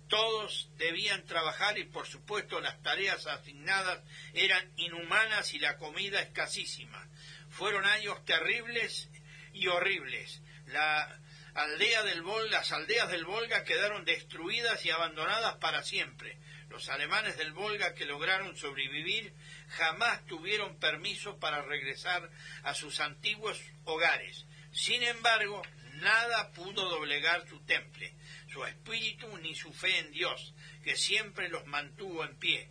Todos 0.08 0.70
debían 0.76 1.26
trabajar 1.26 1.78
y 1.78 1.84
por 1.84 2.06
supuesto 2.06 2.58
las 2.60 2.82
tareas 2.82 3.26
asignadas 3.26 4.02
eran 4.32 4.72
inhumanas 4.76 5.52
y 5.54 5.58
la 5.58 5.76
comida 5.76 6.20
escasísima. 6.20 7.08
Fueron 7.50 7.84
años 7.84 8.24
terribles 8.24 9.08
y 9.52 9.68
horribles. 9.68 10.40
La 10.66 11.20
aldea 11.54 12.02
del 12.02 12.24
las 12.50 12.72
aldeas 12.72 13.10
del 13.10 13.24
Volga 13.24 13.64
quedaron 13.64 14.04
destruidas 14.04 14.84
y 14.86 14.90
abandonadas 14.90 15.56
para 15.56 15.82
siempre. 15.82 16.38
Los 16.68 16.88
alemanes 16.88 17.36
del 17.36 17.52
Volga 17.52 17.94
que 17.94 18.06
lograron 18.06 18.56
sobrevivir 18.56 19.34
jamás 19.70 20.24
tuvieron 20.26 20.78
permiso 20.78 21.38
para 21.38 21.62
regresar 21.62 22.30
a 22.62 22.74
sus 22.74 23.00
antiguos 23.00 23.60
hogares. 23.84 24.46
Sin 24.72 25.02
embargo, 25.02 25.62
nada 25.94 26.52
pudo 26.52 26.88
doblegar 26.88 27.46
su 27.48 27.60
temple, 27.60 28.14
su 28.52 28.64
espíritu 28.64 29.36
ni 29.38 29.54
su 29.54 29.72
fe 29.72 29.98
en 29.98 30.12
Dios, 30.12 30.54
que 30.84 30.96
siempre 30.96 31.48
los 31.48 31.66
mantuvo 31.66 32.24
en 32.24 32.36
pie, 32.38 32.70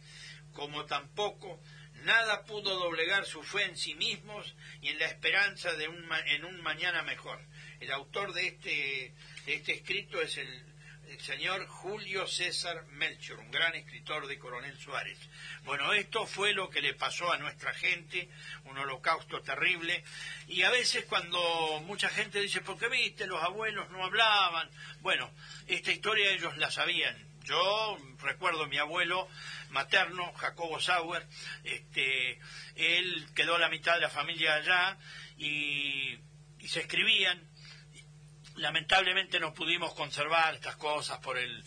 como 0.53 0.85
tampoco 0.85 1.61
nada 2.03 2.45
pudo 2.45 2.79
doblegar 2.79 3.25
su 3.25 3.43
fe 3.43 3.63
en 3.63 3.77
sí 3.77 3.95
mismos 3.95 4.55
y 4.81 4.89
en 4.89 4.99
la 4.99 5.05
esperanza 5.05 5.73
de 5.73 5.87
un, 5.87 6.07
en 6.27 6.45
un 6.45 6.61
mañana 6.61 7.03
mejor. 7.03 7.39
El 7.79 7.91
autor 7.91 8.33
de 8.33 8.47
este, 8.47 9.13
de 9.45 9.53
este 9.53 9.73
escrito 9.73 10.21
es 10.21 10.37
el, 10.37 10.68
el 11.10 11.20
señor 11.22 11.66
Julio 11.66 12.28
César 12.28 12.86
Melchor, 12.91 13.39
un 13.39 13.49
gran 13.49 13.74
escritor 13.74 14.28
de 14.28 14.38
Coronel 14.38 14.78
Suárez. 14.78 15.18
Bueno, 15.64 15.91
esto 15.93 16.28
fue 16.28 16.53
lo 16.53 16.70
que 16.70 16.82
le 16.82 16.93
pasó 16.93 17.34
a 17.34 17.38
nuestra 17.38 17.74
gente, 17.74 18.30
un 18.66 18.78
holocausto 18.78 19.41
terrible, 19.41 20.03
y 20.47 20.62
a 20.62 20.70
veces 20.70 21.05
cuando 21.05 21.82
mucha 21.86 22.10
gente 22.10 22.39
dice, 22.39 22.62
¿por 22.62 22.78
qué 22.78 22.89
viste? 22.89 23.26
Los 23.26 23.41
abuelos 23.41 23.89
no 23.89 24.05
hablaban. 24.05 24.70
Bueno, 25.01 25.34
esta 25.68 25.91
historia 25.91 26.32
ellos 26.32 26.55
la 26.57 26.70
sabían. 26.70 27.18
Yo 27.43 27.97
recuerdo 28.20 28.30
recuerdo 28.30 28.68
mi 28.68 28.78
abuelo 28.78 29.28
materno, 29.72 30.32
Jacobo 30.34 30.80
Sauer, 30.80 31.26
este, 31.64 32.39
él 32.76 33.28
quedó 33.34 33.57
la 33.57 33.70
mitad 33.70 33.95
de 33.95 34.01
la 34.01 34.10
familia 34.10 34.55
allá 34.55 34.99
y 35.38 36.20
se 36.68 36.82
escribían. 36.82 37.48
Lamentablemente 38.60 39.39
no 39.39 39.53
pudimos 39.53 39.93
conservar 39.93 40.53
estas 40.53 40.76
cosas 40.76 41.20
por 41.20 41.38
el, 41.38 41.64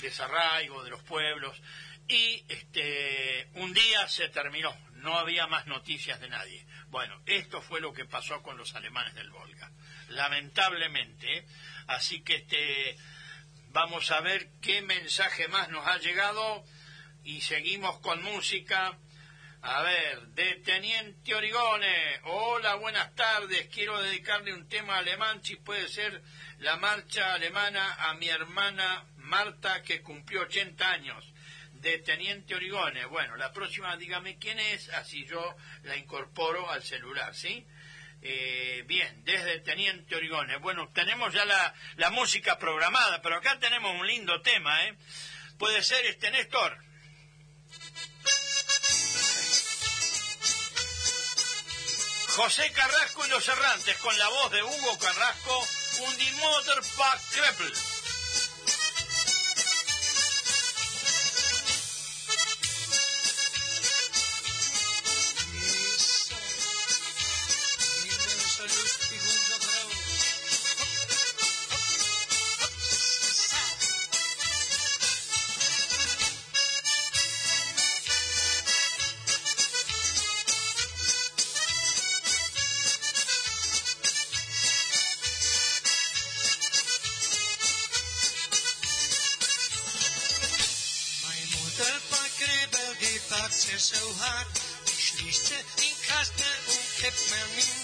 desarraigo 0.00 0.84
de 0.84 0.90
los 0.90 1.02
pueblos 1.02 1.60
y 2.06 2.44
este, 2.48 3.48
un 3.54 3.72
día 3.72 4.06
se 4.06 4.28
terminó, 4.28 4.72
no 4.94 5.18
había 5.18 5.48
más 5.48 5.66
noticias 5.66 6.20
de 6.20 6.28
nadie. 6.28 6.64
Bueno, 6.88 7.20
esto 7.26 7.60
fue 7.60 7.80
lo 7.80 7.92
que 7.92 8.04
pasó 8.04 8.42
con 8.42 8.56
los 8.56 8.76
alemanes 8.76 9.14
del 9.14 9.30
Volga, 9.30 9.72
lamentablemente. 10.10 11.38
¿eh? 11.38 11.46
Así 11.88 12.22
que 12.22 12.36
este, 12.36 12.96
vamos 13.70 14.08
a 14.12 14.20
ver 14.20 14.50
qué 14.62 14.82
mensaje 14.82 15.48
más 15.48 15.68
nos 15.68 15.84
ha 15.86 15.98
llegado 15.98 16.64
y 17.24 17.40
seguimos 17.40 17.98
con 17.98 18.22
música. 18.22 18.96
A 19.62 19.82
ver, 19.82 20.28
de 20.28 20.54
Teniente 20.64 21.34
Origone, 21.34 22.20
hola, 22.24 22.76
buenas 22.76 23.14
tardes, 23.14 23.68
quiero 23.68 24.00
dedicarle 24.00 24.54
un 24.54 24.66
tema 24.66 24.96
alemán, 24.96 25.44
si 25.44 25.56
puede 25.56 25.86
ser 25.88 26.22
la 26.60 26.78
marcha 26.78 27.34
alemana 27.34 28.08
a 28.08 28.14
mi 28.14 28.26
hermana 28.30 29.04
Marta, 29.16 29.82
que 29.82 30.00
cumplió 30.00 30.42
80 30.42 30.90
años, 30.90 31.30
de 31.72 31.98
Teniente 31.98 32.54
Origone. 32.54 33.04
Bueno, 33.04 33.36
la 33.36 33.52
próxima 33.52 33.94
dígame 33.98 34.38
quién 34.38 34.58
es, 34.58 34.88
así 34.88 35.26
yo 35.26 35.54
la 35.82 35.94
incorporo 35.94 36.70
al 36.70 36.82
celular, 36.82 37.34
¿sí? 37.34 37.66
Eh, 38.22 38.82
bien, 38.86 39.22
desde 39.24 39.60
Teniente 39.60 40.16
Origone. 40.16 40.56
Bueno, 40.56 40.90
tenemos 40.94 41.34
ya 41.34 41.44
la, 41.44 41.74
la 41.96 42.08
música 42.08 42.58
programada, 42.58 43.20
pero 43.20 43.36
acá 43.36 43.58
tenemos 43.58 43.94
un 43.94 44.06
lindo 44.06 44.40
tema, 44.40 44.86
¿eh? 44.86 44.96
Puede 45.58 45.82
ser 45.82 46.06
este 46.06 46.30
Néstor. 46.30 46.89
José 52.36 52.70
Carrasco 52.72 53.26
y 53.26 53.28
los 53.28 53.48
Errantes, 53.48 53.96
con 53.98 54.16
la 54.16 54.28
voz 54.28 54.52
de 54.52 54.62
Hugo 54.62 54.98
Carrasco, 54.98 55.66
un 56.06 56.16
Die 56.16 56.32
Motor 56.32 56.82
Pack 56.96 57.20
Kreppel. 57.32 57.72
Und 97.10 97.56
kippt 97.56 97.79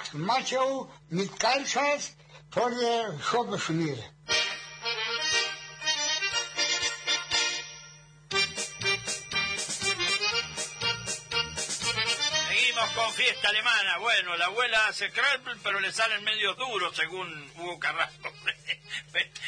Pedro 0.00 0.18
macht 0.18 0.50
Macho 0.50 0.88
mit 1.10 1.38
Kalschatz 1.38 2.12
vor 2.50 2.70
der 2.70 3.18
Schobeschmiede. 3.20 4.02
Fiesta 13.20 13.50
alemana. 13.50 13.98
Bueno, 13.98 14.34
la 14.38 14.46
abuela 14.46 14.86
hace 14.86 15.10
Kreppel, 15.10 15.58
pero 15.62 15.78
le 15.78 15.92
salen 15.92 16.24
medio 16.24 16.54
duros, 16.54 16.96
según 16.96 17.52
Hugo 17.56 17.78
Carrasco. 17.78 18.32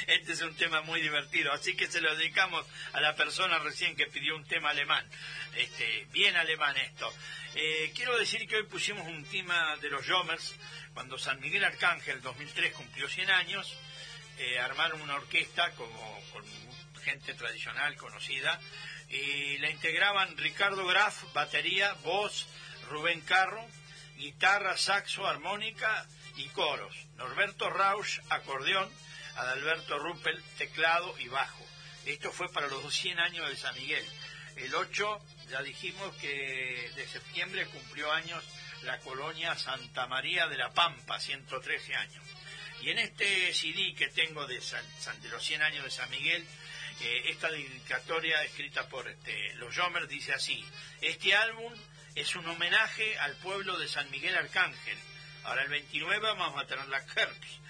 Este 0.06 0.32
es 0.32 0.42
un 0.42 0.54
tema 0.56 0.82
muy 0.82 1.00
divertido, 1.00 1.52
así 1.52 1.74
que 1.74 1.86
se 1.86 2.02
lo 2.02 2.14
dedicamos 2.14 2.66
a 2.92 3.00
la 3.00 3.16
persona 3.16 3.58
recién 3.60 3.96
que 3.96 4.08
pidió 4.08 4.36
un 4.36 4.44
tema 4.44 4.70
alemán. 4.70 5.08
Este, 5.56 6.06
bien 6.10 6.36
alemán 6.36 6.76
esto. 6.76 7.10
Eh, 7.54 7.90
quiero 7.94 8.18
decir 8.18 8.46
que 8.46 8.56
hoy 8.56 8.64
pusimos 8.64 9.06
un 9.06 9.24
tema 9.24 9.74
de 9.78 9.88
los 9.88 10.06
Jomers, 10.06 10.54
cuando 10.92 11.16
San 11.16 11.40
Miguel 11.40 11.64
Arcángel 11.64 12.20
2003 12.20 12.74
cumplió 12.74 13.08
100 13.08 13.30
años, 13.30 13.74
eh, 14.36 14.58
armaron 14.58 15.00
una 15.00 15.14
orquesta 15.14 15.70
como, 15.76 16.20
con 16.30 16.44
gente 17.02 17.32
tradicional 17.32 17.96
conocida, 17.96 18.60
y 19.08 19.56
la 19.58 19.70
integraban 19.70 20.36
Ricardo 20.36 20.84
Graf, 20.84 21.32
batería, 21.32 21.94
voz, 22.04 22.46
Rubén 22.92 23.20
Carro, 23.22 23.66
guitarra, 24.16 24.76
saxo, 24.76 25.26
armónica 25.26 26.06
y 26.36 26.46
coros. 26.48 26.94
Norberto 27.16 27.70
Rausch, 27.70 28.20
acordeón, 28.28 28.88
Adalberto 29.36 29.98
Ruppel, 29.98 30.42
teclado 30.58 31.18
y 31.18 31.28
bajo. 31.28 31.66
Esto 32.04 32.30
fue 32.32 32.52
para 32.52 32.66
los 32.68 32.92
100 32.94 33.18
años 33.18 33.48
de 33.48 33.56
San 33.56 33.74
Miguel. 33.76 34.04
El 34.56 34.74
8, 34.74 35.24
ya 35.50 35.62
dijimos 35.62 36.14
que 36.16 36.90
de 36.94 37.08
septiembre 37.08 37.66
cumplió 37.66 38.12
años 38.12 38.44
la 38.82 38.98
colonia 38.98 39.56
Santa 39.56 40.06
María 40.06 40.46
de 40.48 40.58
la 40.58 40.70
Pampa, 40.72 41.18
113 41.18 41.94
años. 41.94 42.22
Y 42.82 42.90
en 42.90 42.98
este 42.98 43.54
CD 43.54 43.94
que 43.96 44.08
tengo 44.08 44.46
de, 44.46 44.60
San- 44.60 45.22
de 45.22 45.28
los 45.30 45.42
100 45.44 45.62
años 45.62 45.84
de 45.84 45.90
San 45.90 46.10
Miguel, 46.10 46.44
eh, 47.00 47.22
esta 47.30 47.48
dedicatoria 47.50 48.42
escrita 48.44 48.88
por 48.88 49.08
este, 49.08 49.54
los 49.54 49.74
Jomers 49.76 50.08
dice 50.08 50.34
así, 50.34 50.62
este 51.00 51.34
álbum 51.34 51.72
es 52.14 52.36
un 52.36 52.46
homenaje 52.46 53.18
al 53.18 53.34
pueblo 53.36 53.78
de 53.78 53.88
San 53.88 54.10
Miguel 54.10 54.36
Arcángel. 54.36 54.98
Ahora 55.44 55.62
el 55.62 55.70
29 55.70 56.34
vamos 56.34 56.62
a 56.62 56.66
tener 56.66 56.86
la 56.88 57.04
Kerps, 57.06 57.60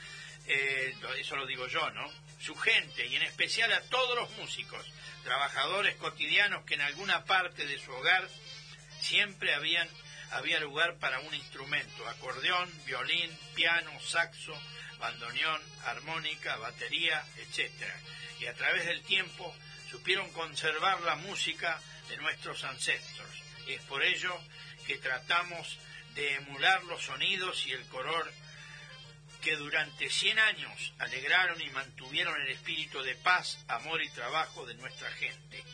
eh, 0.46 0.94
eso 1.18 1.36
lo 1.36 1.46
digo 1.46 1.66
yo, 1.68 1.90
¿no? 1.90 2.10
Su 2.40 2.54
gente 2.56 3.06
y 3.06 3.16
en 3.16 3.22
especial 3.22 3.72
a 3.72 3.82
todos 3.82 4.16
los 4.16 4.30
músicos, 4.38 4.84
trabajadores 5.22 5.96
cotidianos 5.96 6.64
que 6.64 6.74
en 6.74 6.82
alguna 6.82 7.24
parte 7.24 7.66
de 7.66 7.78
su 7.78 7.92
hogar 7.92 8.28
siempre 9.00 9.54
habían 9.54 9.88
había 10.32 10.60
lugar 10.60 10.96
para 10.96 11.20
un 11.20 11.34
instrumento, 11.34 12.08
acordeón, 12.08 12.70
violín, 12.86 13.30
piano, 13.54 13.90
saxo, 14.00 14.58
bandoneón, 14.98 15.60
armónica, 15.84 16.56
batería, 16.56 17.22
etcétera. 17.36 17.94
Y 18.40 18.46
a 18.46 18.54
través 18.54 18.86
del 18.86 19.02
tiempo 19.02 19.54
supieron 19.90 20.30
conservar 20.32 21.02
la 21.02 21.16
música 21.16 21.78
de 22.08 22.16
nuestros 22.16 22.64
ancestros. 22.64 23.41
Es 23.66 23.82
por 23.82 24.02
ello 24.02 24.38
que 24.86 24.98
tratamos 24.98 25.78
de 26.14 26.34
emular 26.34 26.82
los 26.84 27.02
sonidos 27.02 27.66
y 27.66 27.72
el 27.72 27.86
color 27.86 28.30
que 29.42 29.56
durante 29.56 30.08
100 30.08 30.38
años 30.38 30.92
alegraron 30.98 31.60
y 31.60 31.68
mantuvieron 31.70 32.40
el 32.40 32.48
espíritu 32.48 33.02
de 33.02 33.16
paz, 33.16 33.58
amor 33.68 34.02
y 34.02 34.08
trabajo 34.10 34.64
de 34.66 34.74
nuestra 34.74 35.10
gente. 35.12 35.64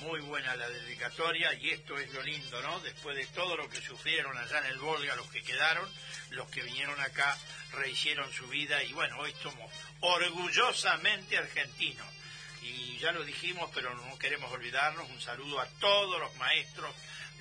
Muy 0.00 0.20
buena 0.20 0.56
la 0.56 0.68
dedicatoria 0.70 1.52
y 1.54 1.70
esto 1.70 1.98
es 1.98 2.10
lo 2.14 2.22
lindo, 2.22 2.62
¿no? 2.62 2.80
Después 2.80 3.16
de 3.16 3.26
todo 3.26 3.56
lo 3.56 3.68
que 3.68 3.82
sufrieron 3.82 4.36
allá 4.38 4.58
en 4.58 4.66
el 4.66 4.78
Volga, 4.78 5.16
los 5.16 5.30
que 5.30 5.42
quedaron, 5.42 5.90
los 6.30 6.48
que 6.50 6.62
vinieron 6.62 6.98
acá 7.00 7.36
rehicieron 7.72 8.32
su 8.32 8.46
vida 8.48 8.82
y 8.82 8.92
bueno, 8.92 9.18
hoy 9.18 9.34
somos 9.42 9.70
orgullosamente 10.00 11.36
argentinos. 11.36 12.06
Y 12.62 12.98
ya 12.98 13.12
lo 13.12 13.24
dijimos, 13.24 13.70
pero 13.74 13.94
no 13.94 14.18
queremos 14.18 14.50
olvidarnos, 14.52 15.08
un 15.10 15.20
saludo 15.20 15.60
a 15.60 15.66
todos 15.80 16.20
los 16.20 16.34
maestros 16.36 16.94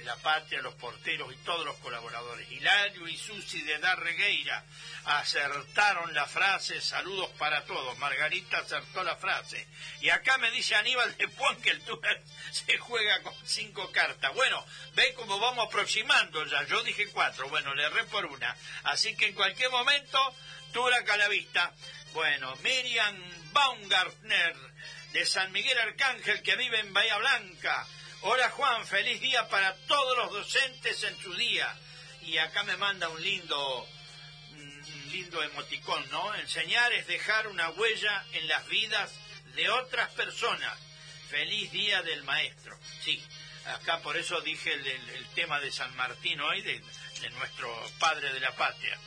la 0.03 0.15
patria, 0.17 0.61
los 0.61 0.75
porteros 0.75 1.33
y 1.33 1.37
todos 1.37 1.65
los 1.65 1.75
colaboradores. 1.77 2.49
Hilario 2.51 3.07
y 3.07 3.17
Susi 3.17 3.61
de 3.61 3.77
Darregueira 3.79 4.63
acertaron 5.05 6.13
la 6.13 6.25
frase, 6.25 6.81
saludos 6.81 7.29
para 7.37 7.65
todos. 7.65 7.97
Margarita 7.97 8.59
acertó 8.59 9.03
la 9.03 9.15
frase. 9.15 9.67
Y 10.01 10.09
acá 10.09 10.37
me 10.37 10.51
dice 10.51 10.75
Aníbal 10.75 11.15
de 11.17 11.27
Puan 11.29 11.61
que 11.61 11.71
el 11.71 11.81
túnel 11.81 12.21
se 12.51 12.77
juega 12.77 13.21
con 13.21 13.33
cinco 13.45 13.91
cartas. 13.91 14.33
Bueno, 14.33 14.65
ve 14.95 15.13
cómo 15.15 15.39
vamos 15.39 15.67
aproximando 15.67 16.45
ya. 16.45 16.63
Yo 16.65 16.81
dije 16.83 17.09
cuatro, 17.09 17.49
bueno, 17.49 17.73
le 17.73 17.85
erré 17.85 18.03
por 18.05 18.25
una. 18.25 18.55
Así 18.83 19.15
que 19.15 19.27
en 19.27 19.35
cualquier 19.35 19.69
momento, 19.69 20.35
Turaca 20.71 21.13
a 21.13 21.17
la 21.17 21.27
vista. 21.27 21.73
Bueno, 22.13 22.55
Miriam 22.63 23.15
Baumgartner 23.51 24.55
de 25.13 25.25
San 25.25 25.51
Miguel 25.51 25.77
Arcángel 25.77 26.41
que 26.41 26.55
vive 26.55 26.79
en 26.79 26.93
Bahía 26.93 27.17
Blanca. 27.17 27.87
Hola 28.21 28.49
Juan, 28.49 28.85
feliz 28.85 29.21
día 29.21 29.47
para 29.47 29.75
todos 29.87 30.17
los 30.17 30.31
docentes 30.31 31.03
en 31.03 31.17
su 31.21 31.33
día. 31.35 31.73
Y 32.23 32.37
acá 32.37 32.63
me 32.63 32.75
manda 32.75 33.07
un 33.07 33.21
lindo, 33.21 33.87
un 34.51 35.09
lindo 35.11 35.41
emoticón, 35.41 36.05
¿no? 36.11 36.35
Enseñar 36.35 36.91
es 36.93 37.07
dejar 37.07 37.47
una 37.47 37.69
huella 37.69 38.25
en 38.33 38.47
las 38.47 38.67
vidas 38.67 39.11
de 39.55 39.69
otras 39.69 40.09
personas. 40.09 40.77
Feliz 41.29 41.71
día 41.71 42.01
del 42.01 42.23
maestro. 42.23 42.77
Sí, 43.01 43.23
acá 43.65 43.99
por 43.99 44.17
eso 44.17 44.41
dije 44.41 44.73
el, 44.73 45.27
tema 45.35 45.59
de 45.61 45.71
San 45.71 45.95
Martín 45.95 46.41
hoy, 46.41 46.61
de, 46.61 46.81
nuestro 47.31 47.91
padre 47.99 48.33
de 48.33 48.39
la 48.41 48.53
patria. 48.55 48.97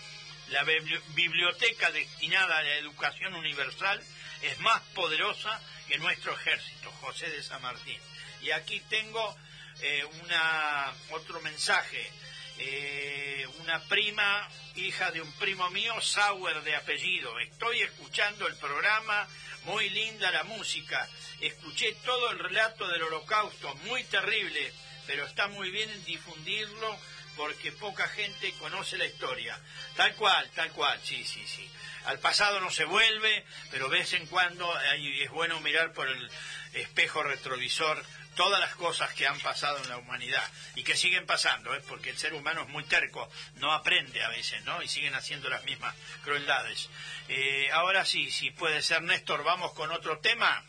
La 0.48 0.64
bibli- 0.64 1.00
biblioteca 1.14 1.90
destinada 1.90 2.58
a 2.58 2.62
la 2.62 2.76
educación 2.76 3.34
universal 3.34 4.02
es 4.40 4.58
más 4.60 4.80
poderosa 4.94 5.60
que 5.88 5.98
nuestro 5.98 6.34
ejército, 6.34 6.90
José 7.00 7.28
de 7.30 7.42
San 7.42 7.60
Martín. 7.60 8.00
Y 8.42 8.50
aquí 8.50 8.80
tengo 8.88 9.36
eh, 9.80 10.04
una, 10.24 10.92
otro 11.10 11.40
mensaje. 11.40 12.10
Eh, 12.58 13.46
una 13.60 13.80
prima, 13.84 14.48
hija 14.76 15.10
de 15.10 15.20
un 15.20 15.32
primo 15.32 15.70
mío, 15.70 16.00
Sauer 16.00 16.62
de 16.62 16.76
apellido. 16.76 17.38
Estoy 17.40 17.80
escuchando 17.82 18.46
el 18.46 18.56
programa, 18.56 19.26
muy 19.64 19.88
linda 19.90 20.30
la 20.30 20.44
música. 20.44 21.08
Escuché 21.40 21.94
todo 22.04 22.30
el 22.30 22.38
relato 22.38 22.86
del 22.88 23.02
holocausto, 23.02 23.74
muy 23.86 24.04
terrible, 24.04 24.72
pero 25.06 25.26
está 25.26 25.48
muy 25.48 25.70
bien 25.70 25.90
en 25.90 26.04
difundirlo 26.04 26.98
porque 27.36 27.72
poca 27.72 28.06
gente 28.08 28.52
conoce 28.58 28.98
la 28.98 29.06
historia. 29.06 29.58
Tal 29.96 30.14
cual, 30.14 30.50
tal 30.54 30.70
cual, 30.72 31.00
sí, 31.02 31.24
sí, 31.24 31.44
sí. 31.46 31.68
Al 32.04 32.18
pasado 32.18 32.60
no 32.60 32.70
se 32.70 32.84
vuelve, 32.84 33.44
pero 33.70 33.88
de 33.88 33.98
vez 33.98 34.12
en 34.12 34.26
cuando 34.26 34.68
es 34.80 35.30
bueno 35.30 35.60
mirar 35.60 35.92
por 35.92 36.08
el 36.08 36.30
espejo 36.74 37.22
retrovisor 37.22 38.04
todas 38.34 38.60
las 38.60 38.74
cosas 38.76 39.12
que 39.14 39.26
han 39.26 39.38
pasado 39.40 39.78
en 39.78 39.88
la 39.88 39.98
humanidad 39.98 40.42
y 40.74 40.82
que 40.82 40.96
siguen 40.96 41.26
pasando, 41.26 41.74
¿eh? 41.74 41.82
porque 41.88 42.10
el 42.10 42.18
ser 42.18 42.34
humano 42.34 42.62
es 42.62 42.68
muy 42.68 42.84
terco, 42.84 43.28
no 43.56 43.72
aprende 43.72 44.22
a 44.22 44.28
veces, 44.28 44.62
¿no? 44.64 44.82
Y 44.82 44.88
siguen 44.88 45.14
haciendo 45.14 45.48
las 45.48 45.64
mismas 45.64 45.94
crueldades. 46.24 46.88
Eh, 47.28 47.70
ahora 47.72 48.04
sí, 48.04 48.30
si 48.30 48.50
puede 48.50 48.82
ser 48.82 49.02
Néstor, 49.02 49.44
vamos 49.44 49.72
con 49.74 49.90
otro 49.90 50.18
tema. 50.18 50.64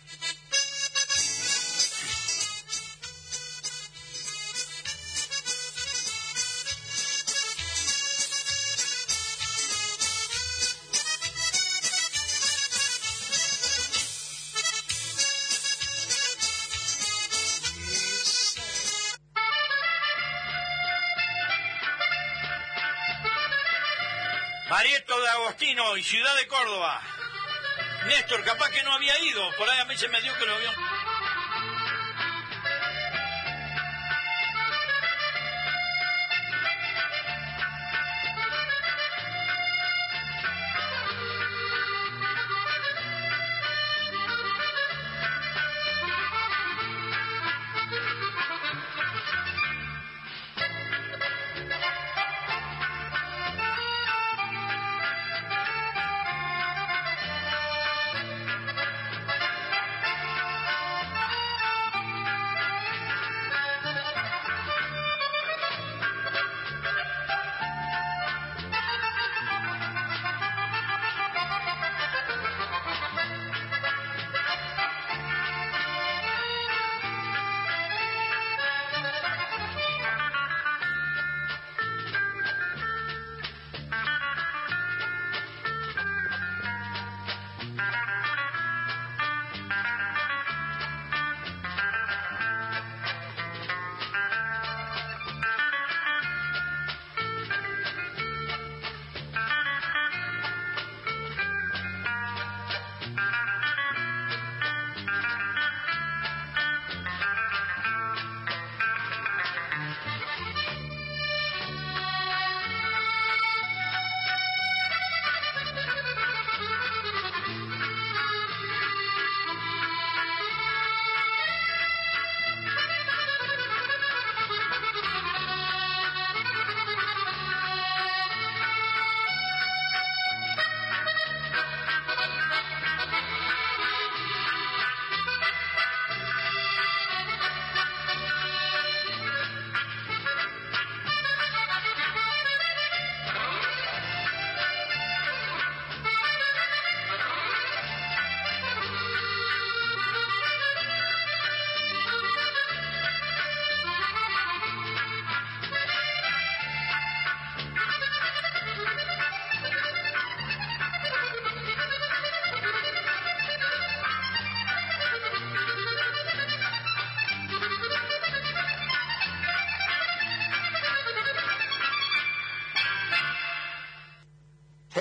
Ciudad 26.13 26.35
de 26.35 26.45
Córdoba. 26.45 27.01
Néstor, 28.05 28.43
capaz 28.43 28.69
que 28.69 28.83
no 28.83 28.93
había 28.93 29.19
ido, 29.23 29.49
por 29.57 29.67
ahí 29.67 29.79
a 29.79 29.85
mí 29.85 29.97
se 29.97 30.07
me 30.09 30.21
dio 30.21 30.31
que 30.37 30.45
lo 30.45 30.53
había... 30.53 30.69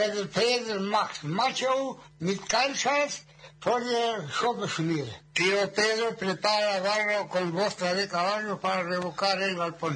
Pedro 0.02 0.26
Pedro 0.26 0.80
Max 0.80 1.22
Macho, 1.22 2.00
mit 2.18 2.40
calzas, 2.48 3.22
Foller 3.60 4.28
Schobesmir. 4.32 5.06
Tío 5.32 5.72
Pedro 5.72 6.16
prepara 6.16 6.80
barro 6.80 7.28
con 7.28 7.52
bostra 7.52 7.94
de 7.94 8.08
caballo 8.08 8.58
para 8.58 8.82
revocar 8.82 9.40
el 9.40 9.54
galpón. 9.54 9.94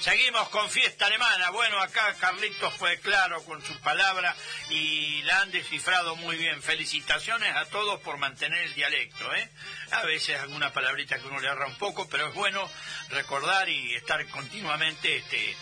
Seguimos 0.00 0.48
con 0.50 0.68
fiesta 0.70 1.06
alemana. 1.06 1.50
Bueno, 1.52 1.80
acá 1.80 2.14
Carlitos 2.20 2.74
fue 2.74 3.00
claro 3.00 3.42
con 3.44 3.60
su 3.62 3.74
palabra 3.80 4.36
y 4.70 5.22
la 5.22 5.42
han 5.42 5.50
descifrado 5.50 6.16
muy 6.16 6.36
bien. 6.36 6.62
Felicitaciones 6.62 7.54
a 7.54 7.66
todos 7.66 8.00
por 8.00 8.18
mantener 8.18 8.64
el 8.64 8.74
dialecto. 8.74 9.34
¿eh? 9.34 9.48
A 9.92 10.04
veces 10.04 10.38
alguna 10.40 10.72
palabrita 10.72 11.18
que 11.18 11.26
uno 11.26 11.40
le 11.40 11.48
agarra 11.48 11.66
un 11.66 11.78
poco, 11.78 12.08
pero 12.08 12.28
es 12.28 12.34
bueno 12.34 12.68
recordar 13.10 13.68
y 13.68 13.94
estar 13.94 14.24
continuamente 14.28 15.16
este, 15.16 15.56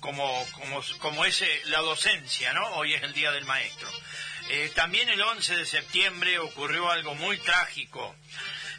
como, 0.00 0.46
como, 0.52 0.82
como 0.98 1.24
es 1.24 1.42
eh, 1.42 1.62
la 1.66 1.80
docencia, 1.80 2.52
¿no? 2.52 2.66
Hoy 2.76 2.94
es 2.94 3.02
el 3.02 3.12
Día 3.12 3.30
del 3.32 3.44
Maestro. 3.44 3.88
Eh, 4.48 4.72
también 4.74 5.08
el 5.08 5.22
11 5.22 5.56
de 5.56 5.66
septiembre 5.66 6.38
ocurrió 6.38 6.90
algo 6.90 7.14
muy 7.14 7.38
trágico. 7.38 8.14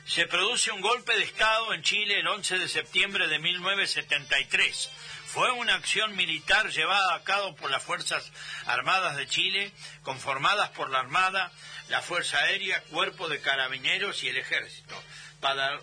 Se 0.06 0.28
produce 0.28 0.72
un 0.72 0.82
golpe 0.82 1.18
de 1.18 1.24
Estado 1.24 1.74
en 1.74 1.82
Chile 1.82 2.20
el 2.20 2.28
11 2.28 2.60
de 2.60 2.68
septiembre 2.68 3.28
de 3.30 3.40
1973. 3.40 4.90
Fue 5.34 5.50
una 5.50 5.74
acción 5.74 6.16
militar 6.16 6.70
llevada 6.70 7.16
a 7.16 7.24
cabo 7.24 7.56
por 7.56 7.72
las 7.72 7.82
Fuerzas 7.82 8.32
Armadas 8.68 9.16
de 9.16 9.26
Chile, 9.26 9.72
conformadas 10.04 10.70
por 10.70 10.92
la 10.92 11.00
Armada, 11.00 11.52
la 11.90 12.04
Fuerza 12.04 12.38
Aérea, 12.38 12.84
Cuerpo 12.84 13.28
de 13.28 13.42
Carabineros 13.42 14.24
y 14.24 14.28
el 14.30 14.38
Ejército, 14.38 14.96
para 15.40 15.80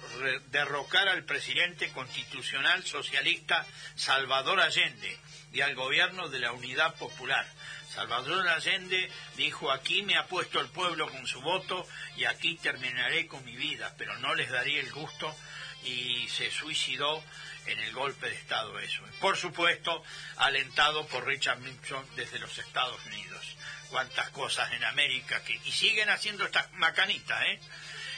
derrocar 0.52 1.08
al 1.08 1.24
presidente 1.24 1.90
constitucional 1.90 2.84
socialista 2.84 3.66
Salvador 3.96 4.60
Allende 4.60 5.18
y 5.52 5.62
al 5.62 5.74
gobierno 5.74 6.28
de 6.28 6.38
la 6.38 6.52
Unidad 6.52 6.94
Popular. 6.94 7.44
Salvador 7.92 8.46
Allende 8.46 9.10
dijo, 9.36 9.72
aquí 9.72 10.04
me 10.04 10.16
ha 10.16 10.28
puesto 10.28 10.60
el 10.60 10.68
pueblo 10.68 11.10
con 11.10 11.26
su 11.26 11.40
voto 11.40 11.84
y 12.16 12.24
aquí 12.24 12.54
terminaré 12.54 13.26
con 13.26 13.44
mi 13.44 13.56
vida, 13.56 13.96
pero 13.98 14.16
no 14.18 14.32
les 14.36 14.48
daría 14.48 14.78
el 14.78 14.92
gusto 14.92 15.34
y 15.82 16.28
se 16.28 16.52
suicidó 16.52 17.20
en 17.66 17.78
el 17.78 17.92
golpe 17.92 18.28
de 18.28 18.34
Estado 18.34 18.78
eso. 18.78 19.02
Por 19.20 19.36
supuesto, 19.36 20.02
alentado 20.36 21.06
por 21.06 21.26
Richard 21.26 21.60
Nixon 21.60 22.06
desde 22.16 22.38
los 22.38 22.56
Estados 22.58 23.04
Unidos. 23.06 23.56
Cuántas 23.88 24.30
cosas 24.30 24.72
en 24.72 24.84
América 24.84 25.42
que... 25.42 25.60
Y 25.64 25.72
siguen 25.72 26.10
haciendo 26.10 26.44
estas 26.44 26.72
macanitas, 26.74 27.42
¿eh? 27.44 27.60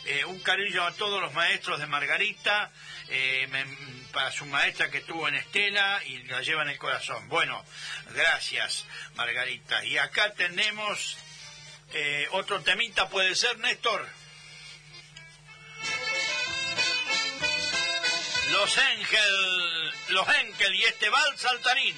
Eh, 0.05 0.25
un 0.25 0.41
cariño 0.41 0.85
a 0.85 0.93
todos 0.95 1.21
los 1.21 1.33
maestros 1.33 1.79
de 1.79 1.87
Margarita, 1.87 2.73
eh, 3.09 3.49
para 4.13 4.33
su 4.33 4.45
maestra 4.47 4.91
que 4.91 5.01
tuvo 5.01 5.29
en 5.29 5.37
Estela 5.37 6.03
y 6.05 6.25
la 6.25 6.43
lleva 6.43 6.63
en 6.63 6.71
el 6.71 6.79
corazón. 6.79 7.29
Bueno, 7.29 7.65
gracias 8.13 8.85
Margarita. 9.15 9.85
Y 9.85 9.99
acá 9.99 10.33
tenemos 10.35 11.19
eh, 11.93 12.27
otro 12.33 12.63
temita, 12.63 13.09
puede 13.09 13.37
ser 13.37 13.59
Néstor. 13.59 14.09
Los 18.53 18.77
Ángel, 18.77 19.93
los 20.09 20.29
Enkel 20.43 20.75
y 20.75 20.85
este 20.85 21.09
vals 21.09 21.41
saltarín. 21.41 21.97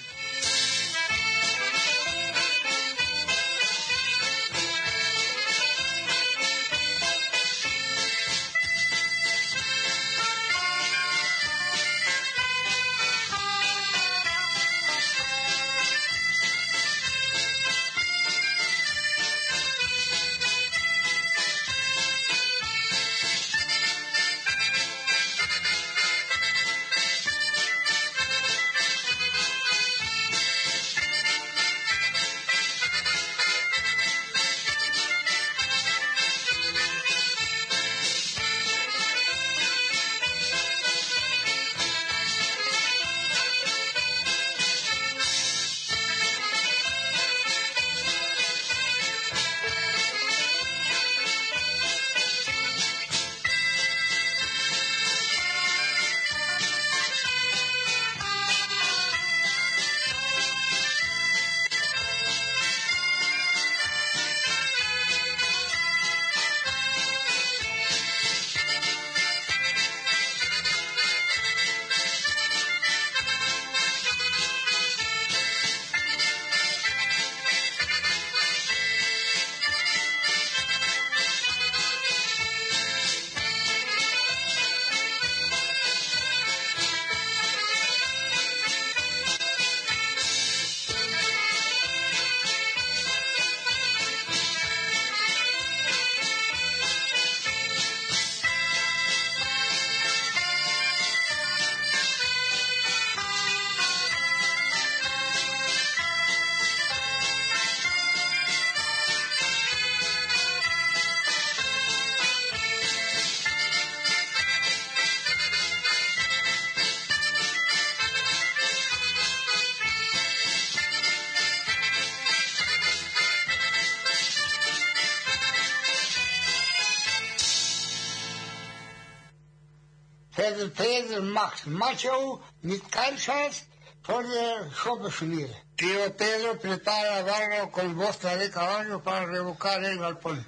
Pedro 130.55 130.71
Pedro 130.71 131.23
Max 131.23 131.67
Macho, 131.67 132.41
mit 132.63 132.81
calzas, 132.89 133.67
Foller 134.05 134.71
Schobesmir. 134.71 135.51
Tío 135.77 136.17
Pedro 136.17 136.61
prepara 136.61 137.23
barro 137.23 137.73
con 137.73 137.97
bostra 137.97 138.37
de 138.37 138.49
caballo 138.53 139.03
para 139.03 139.27
revocar 139.27 139.83
el 139.83 139.99
galpón. 139.99 140.47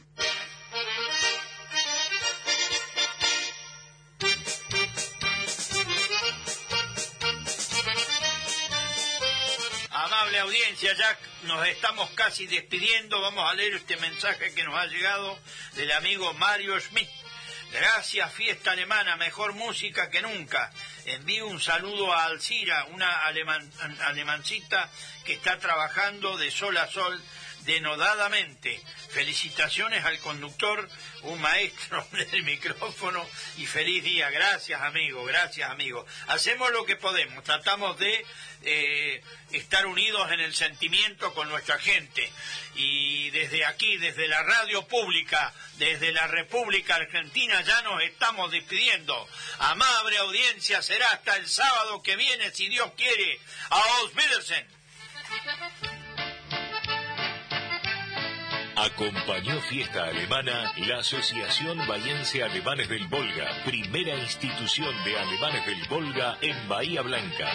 Amable 9.90 10.38
audiencia, 10.38 10.94
ya 10.94 11.18
nos 11.48 11.66
estamos 11.66 12.08
casi 12.10 12.46
despidiendo. 12.46 13.20
Vamos 13.20 13.50
a 13.50 13.54
leer 13.54 13.74
este 13.74 13.96
mensaje 13.96 14.54
que 14.54 14.62
nos 14.62 14.76
ha 14.76 14.86
llegado 14.86 15.36
del 15.74 15.90
amigo 15.90 16.32
Mario 16.34 16.78
Schmidt. 16.78 17.15
Gracias, 17.80 18.32
fiesta 18.32 18.70
alemana, 18.70 19.16
mejor 19.16 19.52
música 19.52 20.08
que 20.08 20.22
nunca. 20.22 20.72
Envío 21.04 21.46
un 21.46 21.60
saludo 21.60 22.10
a 22.10 22.24
Alcira, 22.24 22.84
una 22.86 23.24
aleman- 23.26 23.70
alemancita 24.00 24.90
que 25.26 25.34
está 25.34 25.58
trabajando 25.58 26.38
de 26.38 26.50
sol 26.50 26.74
a 26.78 26.86
sol 26.86 27.22
denodadamente. 27.66 28.80
Felicitaciones 29.10 30.06
al 30.06 30.18
conductor, 30.20 30.88
un 31.22 31.38
maestro 31.40 32.06
del 32.12 32.44
micrófono 32.44 33.22
y 33.58 33.66
feliz 33.66 34.02
día. 34.02 34.30
Gracias 34.30 34.80
amigo, 34.80 35.22
gracias 35.24 35.68
amigo. 35.70 36.06
Hacemos 36.28 36.70
lo 36.72 36.86
que 36.86 36.96
podemos, 36.96 37.44
tratamos 37.44 37.98
de 37.98 38.24
eh, 38.66 39.22
estar 39.52 39.86
unidos 39.86 40.30
en 40.32 40.40
el 40.40 40.54
sentimiento 40.54 41.32
con 41.34 41.48
nuestra 41.48 41.78
gente. 41.78 42.30
Y 42.74 43.30
desde 43.30 43.64
aquí, 43.64 43.96
desde 43.96 44.26
la 44.28 44.42
radio 44.42 44.86
pública, 44.86 45.54
desde 45.78 46.12
la 46.12 46.26
República 46.26 46.96
Argentina, 46.96 47.62
ya 47.62 47.82
nos 47.82 48.02
estamos 48.02 48.50
despidiendo. 48.50 49.28
Amable 49.60 50.18
audiencia, 50.18 50.82
será 50.82 51.10
hasta 51.12 51.36
el 51.36 51.46
sábado 51.48 52.02
que 52.02 52.16
viene, 52.16 52.50
si 52.50 52.68
Dios 52.68 52.90
quiere. 52.96 53.40
A 53.70 53.78
Osmidersen. 54.02 54.66
Acompañó 58.76 59.58
Fiesta 59.62 60.04
Alemana 60.04 60.70
la 60.76 60.98
Asociación 60.98 61.78
Valencia 61.86 62.44
Alemanes 62.44 62.90
del 62.90 63.06
Volga, 63.06 63.48
primera 63.64 64.14
institución 64.16 64.94
de 65.02 65.18
alemanes 65.18 65.64
del 65.64 65.82
Volga 65.88 66.36
en 66.42 66.68
Bahía 66.68 67.00
Blanca. 67.00 67.50